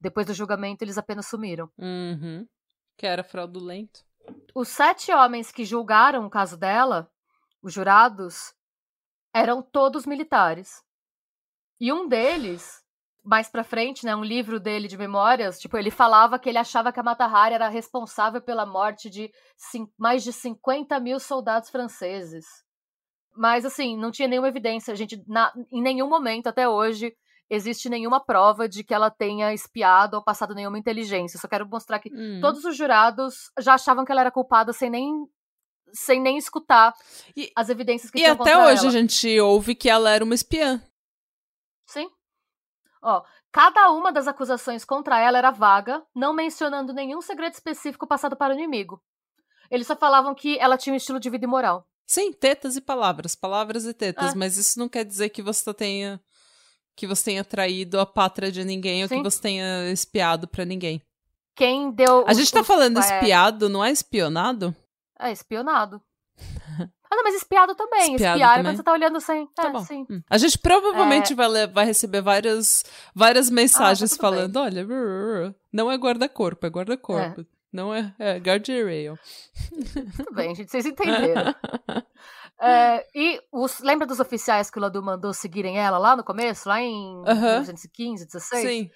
[0.00, 1.70] Depois do julgamento, eles apenas sumiram.
[1.76, 2.48] Uhum.
[2.96, 4.04] Que era fraudulento.
[4.54, 7.10] Os sete homens que julgaram o caso dela,
[7.62, 8.54] os jurados,
[9.34, 10.82] eram todos militares.
[11.80, 12.82] E um deles,
[13.28, 16.90] mais pra frente, né, um livro dele de memórias, tipo, ele falava que ele achava
[16.90, 19.30] que a Matahari era responsável pela morte de
[19.98, 22.46] mais de 50 mil soldados franceses.
[23.36, 24.92] Mas, assim, não tinha nenhuma evidência.
[24.92, 27.14] A gente, na- em nenhum momento até hoje,
[27.50, 31.38] existe nenhuma prova de que ela tenha espiado ou passado nenhuma inteligência.
[31.38, 32.40] Só quero mostrar que Hum.
[32.40, 35.12] todos os jurados já achavam que ela era culpada sem nem
[35.92, 36.92] sem nem escutar
[37.36, 38.88] E- as evidências que E tinham até contra hoje ela.
[38.88, 40.82] a gente ouve que ela era uma espiã.
[41.86, 42.10] Sim.
[43.02, 43.22] Ó,
[43.52, 48.52] cada uma das acusações contra ela era vaga, não mencionando nenhum segredo específico passado para
[48.54, 49.00] o inimigo.
[49.70, 51.86] Eles só falavam que ela tinha um estilo de vida imoral.
[52.06, 54.34] Sim, tetas e palavras, palavras e tetas, É.
[54.36, 56.20] mas isso não quer dizer que você tenha
[56.96, 59.18] que você tenha traído a pátria de ninguém ou Sim.
[59.18, 61.00] que você tenha espiado pra ninguém.
[61.54, 62.26] Quem deu.
[62.26, 64.74] A os- gente tá os- falando é, espiado, não é espionado?
[65.20, 66.02] É, espionado.
[67.10, 68.14] Ah, não, mas espiado também.
[68.14, 68.64] Espiado Espiar é também?
[68.72, 69.46] quando você tá olhando sem.
[69.54, 69.80] Tá é, bom.
[69.80, 70.06] sim.
[70.10, 70.22] Hum.
[70.28, 72.84] A gente provavelmente vai, le- vai receber várias,
[73.14, 77.46] várias mensagens Ah, tudo falando: olha, brrr, não é guarda-corpo, é guarda-corpo.
[77.72, 79.18] Não é, é guardrail.
[80.16, 81.54] Tudo bem, gente, vocês entenderam.
[82.60, 86.68] É, e os, lembra dos oficiais que o Ladu mandou seguirem ela lá no começo,
[86.68, 87.50] lá em Aham.
[87.60, 88.66] 1915, 16?
[88.66, 88.90] Sim.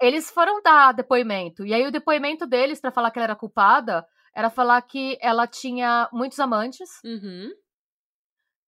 [0.00, 1.64] Eles foram dar depoimento.
[1.64, 4.04] E aí o depoimento deles pra falar que ela era culpada
[4.36, 7.48] era falar que ela tinha muitos amantes, Uhum.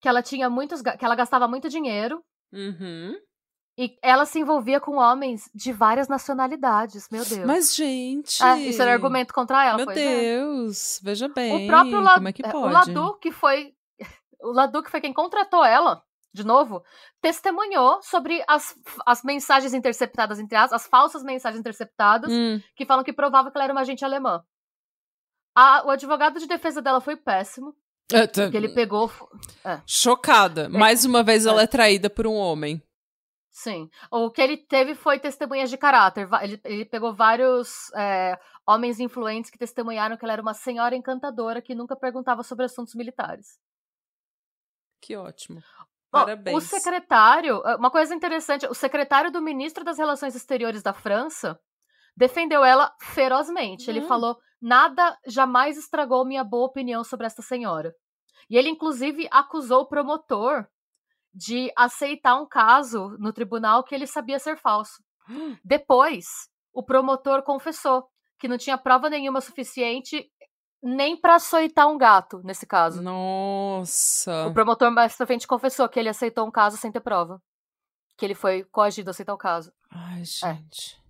[0.01, 3.15] que ela tinha muitos, que ela gastava muito dinheiro Uhum.
[3.79, 7.09] e ela se envolvia com homens de várias nacionalidades.
[7.13, 7.45] Meu Deus.
[7.47, 8.43] Mas, gente.
[8.43, 10.21] É, isso era argumento contra ela, Meu pois é.
[10.21, 11.65] Deus, veja bem.
[11.65, 12.73] O próprio Ladu, como é que o pode?
[12.73, 13.75] Ladu que foi
[14.41, 16.03] o Ladu que foi quem contratou ela,
[16.33, 16.83] de novo,
[17.21, 23.05] testemunhou sobre as, as mensagens interceptadas entre as, as falsas mensagens interceptadas Hum, que falam
[23.05, 24.43] que provavam que ela era uma agente alemã.
[25.59, 27.75] A- o advogado de defesa dela foi péssimo,
[28.13, 29.11] é, tá- que ele pegou,
[29.87, 30.69] Chocada.
[30.69, 31.65] Mais uma vez ela É.
[31.65, 32.81] é traída por um homem.
[33.51, 36.29] sim, o que ele teve foi testemunhas de caráter.
[36.43, 41.61] Ele, ele pegou vários é, homens influentes que testemunharam que ela era uma senhora encantadora
[41.61, 43.59] que nunca perguntava sobre assuntos militares.
[45.03, 45.61] Que ótimo.
[46.13, 46.57] Bom, Parabéns.
[46.57, 51.59] O secretário, eh, uma coisa interessante, o secretário do ministro das Relações Exteriores da França
[52.17, 53.91] defendeu ela ferozmente.
[53.91, 54.09] Ele Hum.
[54.09, 57.95] falou: nada jamais estragou minha boa opinião sobre esta senhora.
[58.51, 60.67] E ele, inclusive, acusou o promotor
[61.35, 65.03] de aceitar um caso no tribunal que ele sabia ser falso.
[65.63, 66.27] Depois,
[66.73, 70.31] o promotor confessou que não tinha prova nenhuma suficiente
[70.83, 73.03] nem para açoitar um gato, nesse caso.
[73.03, 74.47] Nossa.
[74.47, 77.43] O promotor mais pra frente confessou que ele aceitou um caso sem ter prova.
[78.17, 79.73] Que ele foi coagido a aceitar o caso.
[79.91, 81.01] Ai, gente.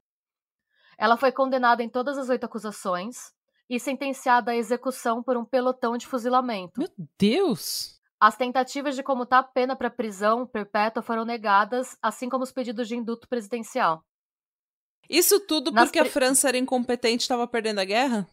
[0.99, 3.33] Ela foi condenada em todas as oito acusações
[3.69, 6.79] e sentenciada à execução por um pelotão de fuzilamento.
[6.81, 6.89] Meu
[7.19, 7.99] Deus!
[8.21, 12.89] As tentativas de comutar a pena para prisão perpétua foram negadas, assim como os pedidos
[12.89, 14.03] de induto presidencial.
[15.09, 18.27] Isso tudo Nas porque a pri- França era incompetente e estava perdendo a guerra?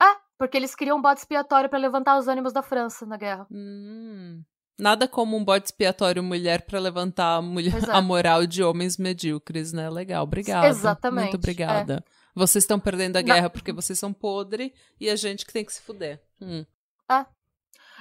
[0.00, 0.06] É,
[0.38, 3.46] porque eles queriam um bode expiatório para levantar os ânimos da França na guerra.
[3.50, 4.42] Hum.
[4.78, 7.90] Nada como um bode expiatório mulher pra levantar a, mulher, é.
[7.92, 9.90] a moral de homens medíocres, né?
[9.90, 10.66] Legal, obrigada.
[10.68, 12.04] Exatamente, Muito obrigada.
[12.34, 15.64] Vocês estão perdendo a Na- guerra porque vocês são podre e a gente que tem
[15.64, 16.22] que se fuder.
[16.40, 16.64] Hum.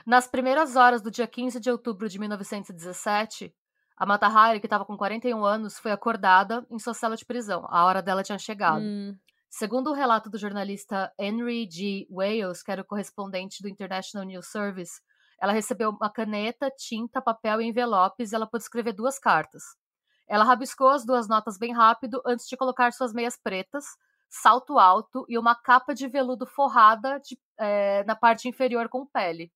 [0.05, 3.53] Nas primeiras horas do dia 15 de outubro de 1917,
[3.95, 7.65] a Mata Hari, que estava com 41 anos, foi acordada em sua cela de prisão.
[7.69, 8.81] A hora dela tinha chegado.
[8.81, 9.15] Hum.
[9.49, 12.07] Segundo o relato do jornalista Henry G.
[12.09, 14.99] Wales, que era o correspondente do International News Service,
[15.39, 19.61] ela recebeu uma caneta, tinta, papel e envelopes e ela pôde escrever duas cartas.
[20.27, 23.86] Ela rabiscou as duas notas bem rápido antes de colocar suas meias pretas,
[24.41, 29.51] salto alto e uma capa de veludo forrada de- eh, na parte inferior com pele.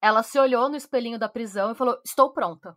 [0.00, 2.76] Ela se olhou no espelhinho da prisão e falou: Estou pronta.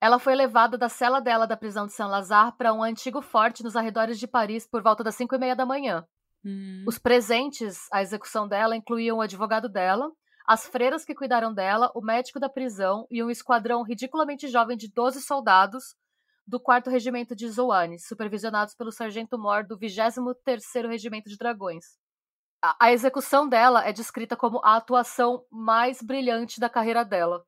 [0.00, 3.76] Ela foi levada da cela dela da prisão de Saint-Lazare para um antigo forte nos
[3.76, 6.04] arredores de Paris por volta das 5 e meia da manhã.
[6.44, 6.84] Hum.
[6.88, 10.10] Os presentes à execução dela incluíam o advogado dela,
[10.44, 14.90] as freiras que cuidaram dela, o médico da prisão e um esquadrão ridiculamente jovem de
[14.92, 15.94] 12 soldados
[16.52, 21.96] do 4º Regimento de Zouanes, supervisionados pelo sargento-mor do 23º Regimento de Dragões.
[22.60, 27.42] A, a execução dela é descrita como a atuação mais brilhante da carreira dela.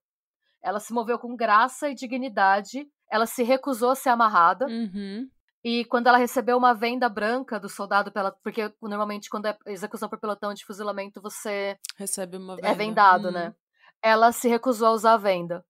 [0.62, 5.28] Ela se moveu com graça e dignidade, ela se recusou a ser amarrada, Uhum.
[5.62, 10.09] e quando ela recebeu uma venda branca do soldado, pela, porque normalmente quando é execução
[10.09, 12.74] por pelotão de fuzilamento você Recebe uma é venda.
[12.74, 13.32] vendado, Hum.
[13.32, 13.55] né?
[14.02, 15.62] Ela se recusou a usar a venda.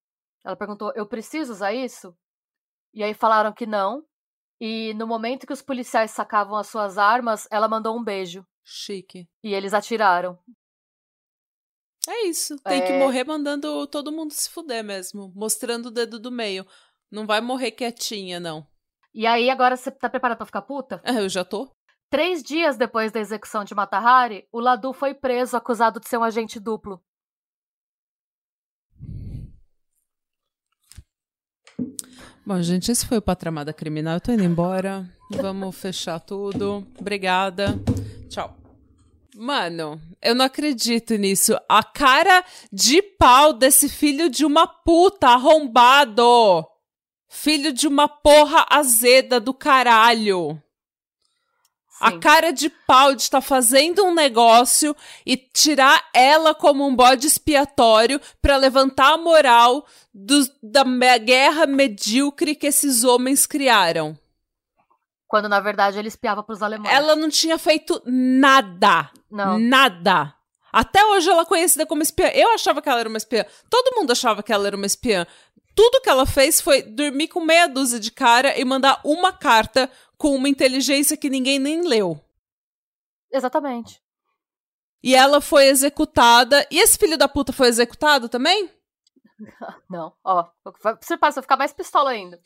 [0.45, 2.17] Ela perguntou: Eu preciso usar isso?
[2.95, 4.05] E aí falaram que não.
[4.61, 8.47] E no momento que os policiais sacavam as suas armas, ela mandou um beijo.
[8.65, 9.29] Chique.
[9.43, 10.39] E eles atiraram.
[12.09, 12.57] É isso.
[12.63, 12.99] Tem que É.
[12.99, 15.33] morrer mandando todo mundo se fuder mesmo.
[15.35, 16.67] Mostrando o dedo do meio.
[17.11, 18.67] Não vai morrer quietinha, não.
[19.13, 21.01] E aí, agora você tá preparado pra ficar puta?
[21.05, 21.71] É, eu já tô.
[22.11, 26.23] Três dias depois da execução de Matahari, o Ladu foi preso acusado de ser um
[26.25, 27.03] agente duplo.
[32.47, 34.15] Bom, gente, esse foi o Patramada Criminal.
[34.15, 35.09] Eu tô indo embora.
[35.31, 36.87] Vamos fechar tudo.
[36.99, 37.81] Obrigada.
[38.29, 38.55] Tchau.
[39.35, 41.59] Mano, eu não acredito nisso.
[41.67, 46.67] A cara de pau desse filho de uma puta arrombado.
[47.29, 50.63] Filho de uma porra azeda do caralho.
[52.01, 52.21] A Sim.
[52.21, 58.21] cara de pau de estar fazendo um negócio e tirar ela como um bode expiatório
[58.43, 60.85] pra levantar a moral dos- da
[61.19, 64.19] guerra medíocre que esses homens criaram.
[65.29, 66.93] Quando na verdade ele espiava pros alemães.
[66.93, 69.11] Ela não tinha feito nada.
[69.31, 69.59] Não.
[69.59, 70.35] Nada.
[70.73, 72.27] Até hoje ela é conhecida como espiã.
[72.35, 73.45] Eu achava que ela era uma espiã.
[73.71, 75.25] Todo mundo achava que ela era uma espiã.
[75.75, 79.91] Tudo que ela fez foi dormir com meia dúzia de cara e mandar uma carta
[80.17, 82.21] com uma inteligência que ninguém nem leu.
[83.33, 84.01] Exatamente.
[85.03, 86.67] E ela foi executada.
[86.71, 88.71] E esse filho da puta foi executado também?
[89.91, 90.47] Não, ó,
[91.01, 92.41] você passa a ficar mais pistola ainda.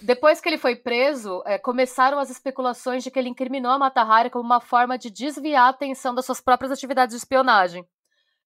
[0.00, 4.30] Depois que ele foi preso, é, começaram as especulações de que ele incriminou a Matahari
[4.30, 7.86] como uma forma de desviar a atenção das suas próprias atividades de espionagem.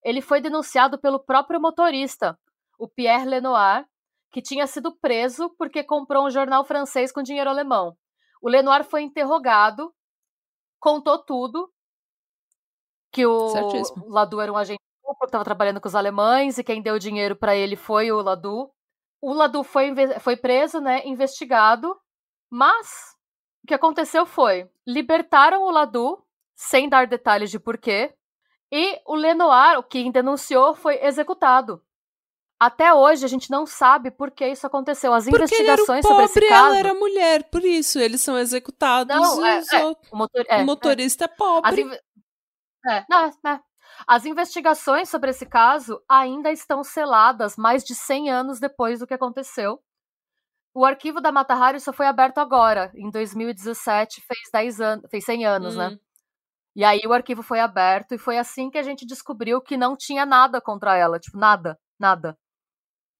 [0.03, 2.39] Ele foi denunciado pelo próprio motorista,
[2.79, 3.87] o Pierre Lenoir,
[4.37, 7.97] que tinha sido preso porque comprou um jornal francês com dinheiro alemão.
[8.43, 9.91] O Lenoir foi interrogado,
[10.79, 11.73] contou tudo,
[13.11, 14.07] que o Certíssimo.
[14.07, 17.35] Ladu era um agente duplo que estava trabalhando com os alemães e quem deu dinheiro
[17.35, 18.71] para ele foi o Ladu.
[19.23, 21.99] O Ladu foi, foi preso, né, investigado,
[22.51, 23.17] mas
[23.65, 26.23] o que aconteceu foi, libertaram o Ladu,
[26.55, 28.15] sem dar detalhes de porquê,
[28.71, 31.83] e o Lenoir, o quem denunciou, foi executado.
[32.59, 35.13] Até hoje a gente não sabe por que isso aconteceu.
[35.13, 36.67] As Porque ele era investigações sobre esse pobre, caso.
[36.69, 37.45] ela era mulher.
[37.51, 39.15] Por isso, eles são executados.
[39.15, 40.65] Não, é, é, O, motor, é, o é.
[40.65, 41.83] motorista é, As, pobre.
[41.83, 42.01] inve-
[42.89, 43.61] é, não, é.
[44.07, 49.15] As investigações sobre esse caso ainda estão seladas mais de 100 anos depois do que
[49.15, 49.79] aconteceu.
[50.75, 55.25] O arquivo da Mata Hari só foi aberto agora, em 2017, fez 10 anos, fez
[55.25, 55.89] 100 anos, né?
[55.89, 55.99] Hum.
[56.75, 59.97] E aí o arquivo foi aberto e foi assim que a gente descobriu que não
[59.97, 62.37] tinha nada contra ela, tipo, nada, nada,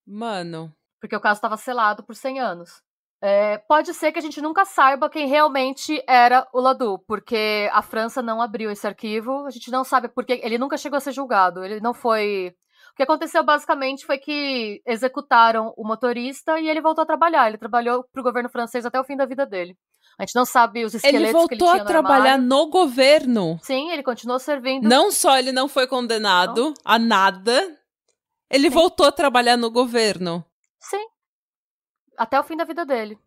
[0.07, 2.81] Mano, porque o caso estava selado por 100 anos.
[3.19, 7.81] É, pode ser que a gente nunca saiba quem realmente era o Ladu, porque a
[7.81, 9.45] França não abriu esse arquivo.
[9.45, 11.63] A gente não sabe porque ele nunca chegou a ser julgado.
[11.63, 12.53] Ele não foi.
[12.91, 17.47] O que aconteceu basicamente foi que executaram o motorista e ele voltou a trabalhar.
[17.47, 19.75] Ele trabalhou para o governo francês até o fim da vida dele.
[20.17, 22.69] A gente não sabe os esqueletos Ele voltou que ele tinha a trabalhar no, no
[22.69, 23.59] governo.
[23.61, 24.87] Sim, ele continuou servindo.
[24.87, 26.73] Não só ele não foi condenado não.
[26.83, 27.76] a nada,
[28.49, 28.73] ele Sim.
[28.75, 30.43] voltou a trabalhar no governo.
[30.79, 31.05] Sim.
[32.17, 33.17] Até o fim da vida dele.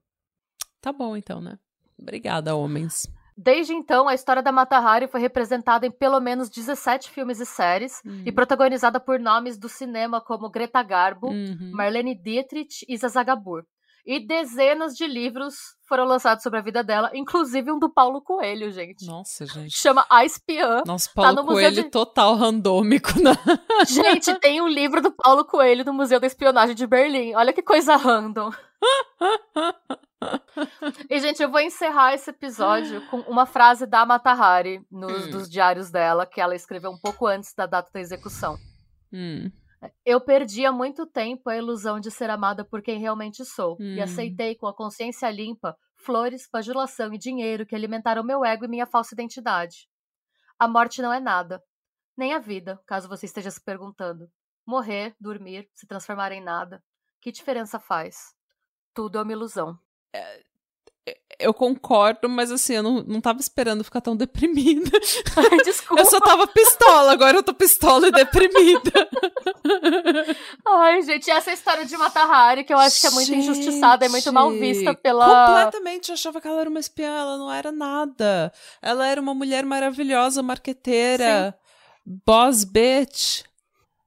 [0.80, 1.58] Tá bom, então, né?
[1.98, 3.06] Obrigada, homens.
[3.36, 7.46] Desde então, a história da Mata Hari foi representada em pelo menos 17 filmes e
[7.46, 8.22] séries uhum.
[8.26, 11.70] e protagonizada por nomes do cinema como Greta Garbo, uhum.
[11.72, 13.64] Marlene Dietrich e Zaza Gabor.
[14.07, 15.55] E dezenas de livros
[15.86, 19.07] foram lançados sobre a vida dela, inclusive um do Paulo Coelho, gente.
[19.07, 19.76] Nossa, gente.
[19.76, 20.82] Chama A Espiã.
[20.86, 21.90] Nossa, tá Paulo tá Coelho de...
[21.90, 23.32] total randômico, né?
[23.88, 27.34] Gente, tem um livro do Paulo Coelho no Museu da Espionagem de Berlim.
[27.34, 28.51] Olha que coisa random.
[31.09, 35.30] e, gente, eu vou encerrar esse episódio com uma frase da Mata Hari nos hum.
[35.30, 38.57] dos diários dela, que ela escreveu um pouco antes da data da execução.
[39.12, 39.51] Hum.
[40.04, 43.94] Eu perdi há muito tempo a ilusão de ser amada por quem realmente sou hum.
[43.94, 48.68] e aceitei com a consciência limpa flores, bajulação e dinheiro que alimentaram meu ego e
[48.68, 49.88] minha falsa identidade.
[50.58, 51.62] A morte não é nada,
[52.16, 54.30] nem a vida, caso você esteja se perguntando.
[54.66, 56.82] Morrer, dormir, se transformar em nada,
[57.20, 58.34] que diferença faz?
[58.94, 59.78] Tudo é uma ilusão.
[60.12, 60.42] É,
[61.40, 64.90] eu concordo, mas assim, eu não, não tava esperando ficar tão deprimida.
[65.36, 66.03] Ai, desculpa.
[66.03, 69.09] Eu só tava pistola, agora eu tô pistola e deprimida.
[70.66, 74.05] Ai, gente, essa é história de Matahari, que eu acho que é muito gente, injustiçada,
[74.05, 75.46] é muito mal vista pela.
[75.46, 78.53] Completamente, eu achava que ela era uma espiã, ela não era nada.
[78.82, 81.57] Ela era uma mulher maravilhosa, marqueteira,
[82.07, 82.20] Sim.
[82.26, 83.44] boss bitch.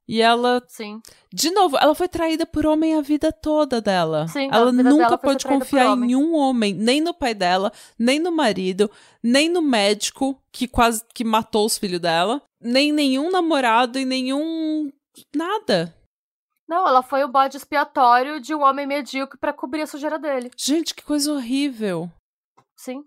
[0.07, 0.61] E ela.
[0.67, 1.01] Sim.
[1.35, 4.27] De novo, ela foi traída por homem a vida toda dela.
[4.27, 8.89] Sim, ela nunca pôde confiar em um homem, nem no pai dela, nem no marido,
[9.23, 14.93] nem no médico que quase que matou os filhos dela, nem nenhum namorado e nenhum.
[15.35, 15.97] nada.
[16.69, 20.51] Não, ela foi o bode expiatório de um homem medíocre para cobrir a sujeira dele.
[20.55, 22.11] Gente, que coisa horrível.
[22.77, 23.03] Sim.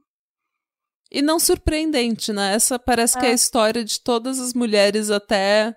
[1.13, 2.55] E não surpreendente, né?
[2.55, 3.21] Essa parece é.
[3.21, 5.77] que é a história de todas as mulheres até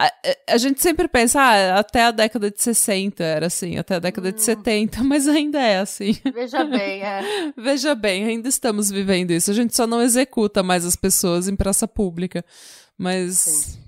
[0.00, 3.98] a, a, gente sempre pensa, ah, até a década de 60 era assim, até a
[3.98, 4.32] década hum.
[4.32, 6.16] de 70, mas ainda é assim.
[6.32, 7.52] Veja bem, é.
[7.54, 9.50] Veja bem, ainda estamos vivendo isso.
[9.50, 12.42] A gente só não executa mais as pessoas em praça pública.
[12.96, 13.38] Mas.
[13.40, 13.80] Sim.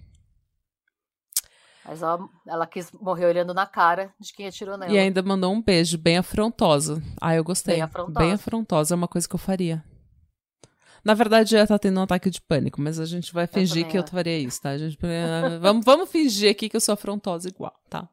[1.87, 4.93] Mas ela, ela quis morrer olhando na cara de quem atirou nela.
[4.93, 7.03] E ainda mandou um beijo bem afrontosa.
[7.21, 7.77] Ah, eu gostei.
[7.77, 8.19] Bem afrontosa.
[8.19, 9.83] Bem afrontosa, é uma coisa que eu faria.
[11.05, 13.90] Na verdade, ela tá tendo um ataque de pânico, mas a gente vai fingir eu
[13.90, 14.70] que eu faria isso, tá?
[14.70, 14.96] A gente,
[15.61, 18.09] vamos, vamos fingir aqui que eu sou afrontosa igual, tá?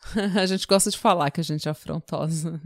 [0.40, 2.60] A gente gosta de falar que a gente é afrontosa.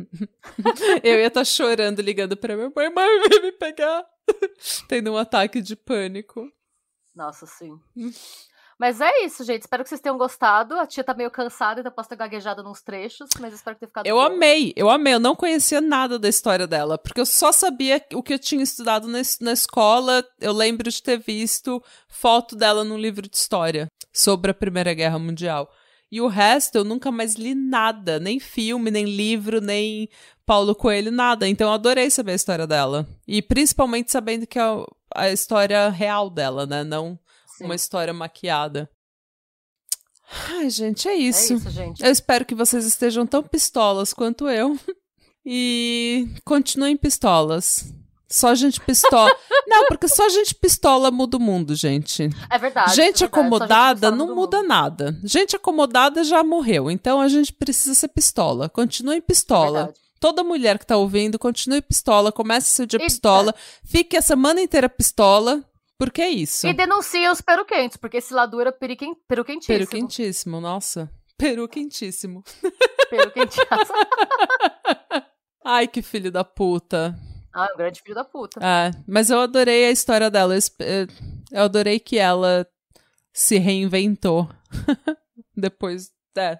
[1.03, 4.07] eu ia estar tá chorando, ligando pra minha mãe, mãe, vem me pegar.
[4.89, 6.49] Tendo um ataque de pânico.
[7.15, 7.79] Nossa, sim.
[8.79, 9.63] Mas é isso, gente.
[9.63, 10.75] Espero que vocês tenham gostado.
[10.75, 14.07] A tia tá meio cansada, então posso ter gaguejado nos trechos, mas espero ter ficado.
[14.07, 14.23] Eu bom.
[14.23, 15.15] amei, eu amei.
[15.15, 18.63] Eu não conhecia nada da história dela, porque eu só sabia o que eu tinha
[18.63, 20.25] estudado na, na escola.
[20.41, 25.19] Eu lembro de ter visto foto dela num livro de história sobre a Primeira Guerra
[25.19, 25.71] Mundial.
[26.11, 30.09] E o resto eu nunca mais li nada, nem filme, nem livro, nem
[30.47, 31.49] Paulo Coelho, nada.
[31.49, 33.07] Então eu adorei saber a história dela.
[33.27, 34.63] E principalmente sabendo que é
[35.15, 36.85] a história real dela, né?
[36.85, 37.19] Não
[37.57, 37.65] Sim.
[37.65, 38.89] uma história maquiada.
[40.51, 41.53] Ai, gente, é isso.
[41.53, 42.03] É isso, gente.
[42.03, 44.79] Eu espero que vocês estejam tão pistolas quanto eu.
[45.47, 47.93] E continuem pistolas.
[48.27, 49.31] Só gente pistola.
[49.69, 52.31] não, porque só gente pistola muda o mundo, gente.
[52.51, 52.95] É verdade.
[52.95, 53.25] Gente é verdade.
[53.27, 55.21] acomodada gente não muda nada.
[55.23, 56.91] Gente acomodada já morreu.
[56.91, 58.71] Então a gente precisa ser pistola.
[58.71, 59.93] Continue pistola.
[59.95, 62.33] É Toda mulher que tá ouvindo, continue pistola.
[62.33, 63.05] Comece seu dia Eita.
[63.05, 63.55] pistola.
[63.85, 65.63] Fique a semana inteira pistola.
[65.99, 66.67] Porque é isso.
[66.67, 69.79] E denuncia os peruquentes, porque esse lado era periquim, peruquentíssimo.
[69.79, 71.11] Peruquentíssimo, nossa.
[71.39, 72.43] Peruquentíssimo.
[73.09, 73.67] Peruquentíssimo.
[75.65, 77.17] Ai, que filho da puta.
[77.53, 78.61] Ah, um grande filho da puta.
[78.61, 80.55] É, mas eu adorei a história dela.
[81.53, 82.67] Eu adorei que ela
[83.33, 84.49] se reinventou.
[85.57, 86.59] Depois, é,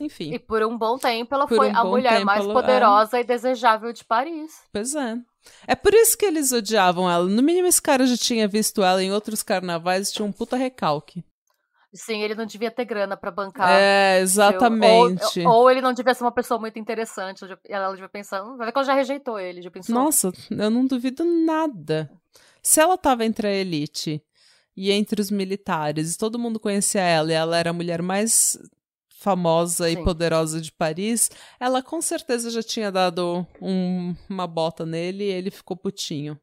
[0.00, 0.32] enfim.
[0.32, 3.20] E por um bom tempo ela por foi um a mulher mais ela, poderosa é...
[3.20, 4.62] e desejável de Paris.
[4.72, 5.16] Pois é.
[5.66, 7.24] É por isso que eles odiavam ela.
[7.24, 10.56] No mínimo, esse cara já tinha visto ela em outros carnavais e tinha um puta
[10.56, 11.24] recalque.
[11.92, 13.70] Sim, ele não devia ter grana para bancar.
[13.70, 15.40] É, exatamente.
[15.40, 17.44] Ou, ou, ele não devia ser uma pessoa muito interessante.
[17.66, 19.62] Ela devia pensar, hum, vai ver que ela já rejeitou ele.
[19.62, 19.94] Já pensou.
[19.94, 22.10] Nossa, eu não duvido nada.
[22.62, 24.22] Se ela tava entre a elite
[24.76, 28.58] e entre os militares, e todo mundo conhecia ela, e ela era a mulher mais
[29.18, 30.00] famosa Sim.
[30.00, 35.32] e poderosa de Paris, ela com certeza já tinha dado um, uma bota nele e
[35.32, 36.40] ele ficou putinho.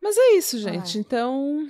[0.00, 0.96] Mas é isso, gente.
[0.96, 1.00] Ai.
[1.00, 1.68] Então.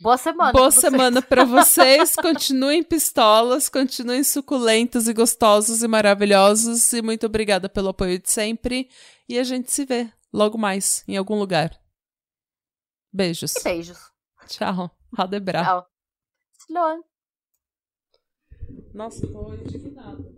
[0.00, 0.52] Boa semana.
[0.52, 2.14] Boa pra semana para vocês.
[2.16, 6.92] continuem pistolas, continuem suculentos e gostosos e maravilhosos.
[6.92, 8.88] E muito obrigada pelo apoio de sempre.
[9.28, 11.78] E a gente se vê logo mais em algum lugar.
[13.12, 13.56] Beijos.
[13.56, 13.98] E beijos.
[14.46, 14.90] Tchau.
[15.14, 15.64] Radebra.
[15.64, 15.86] Tchau.
[16.66, 17.15] Slå.
[18.96, 20.35] Nossa, tô indignada.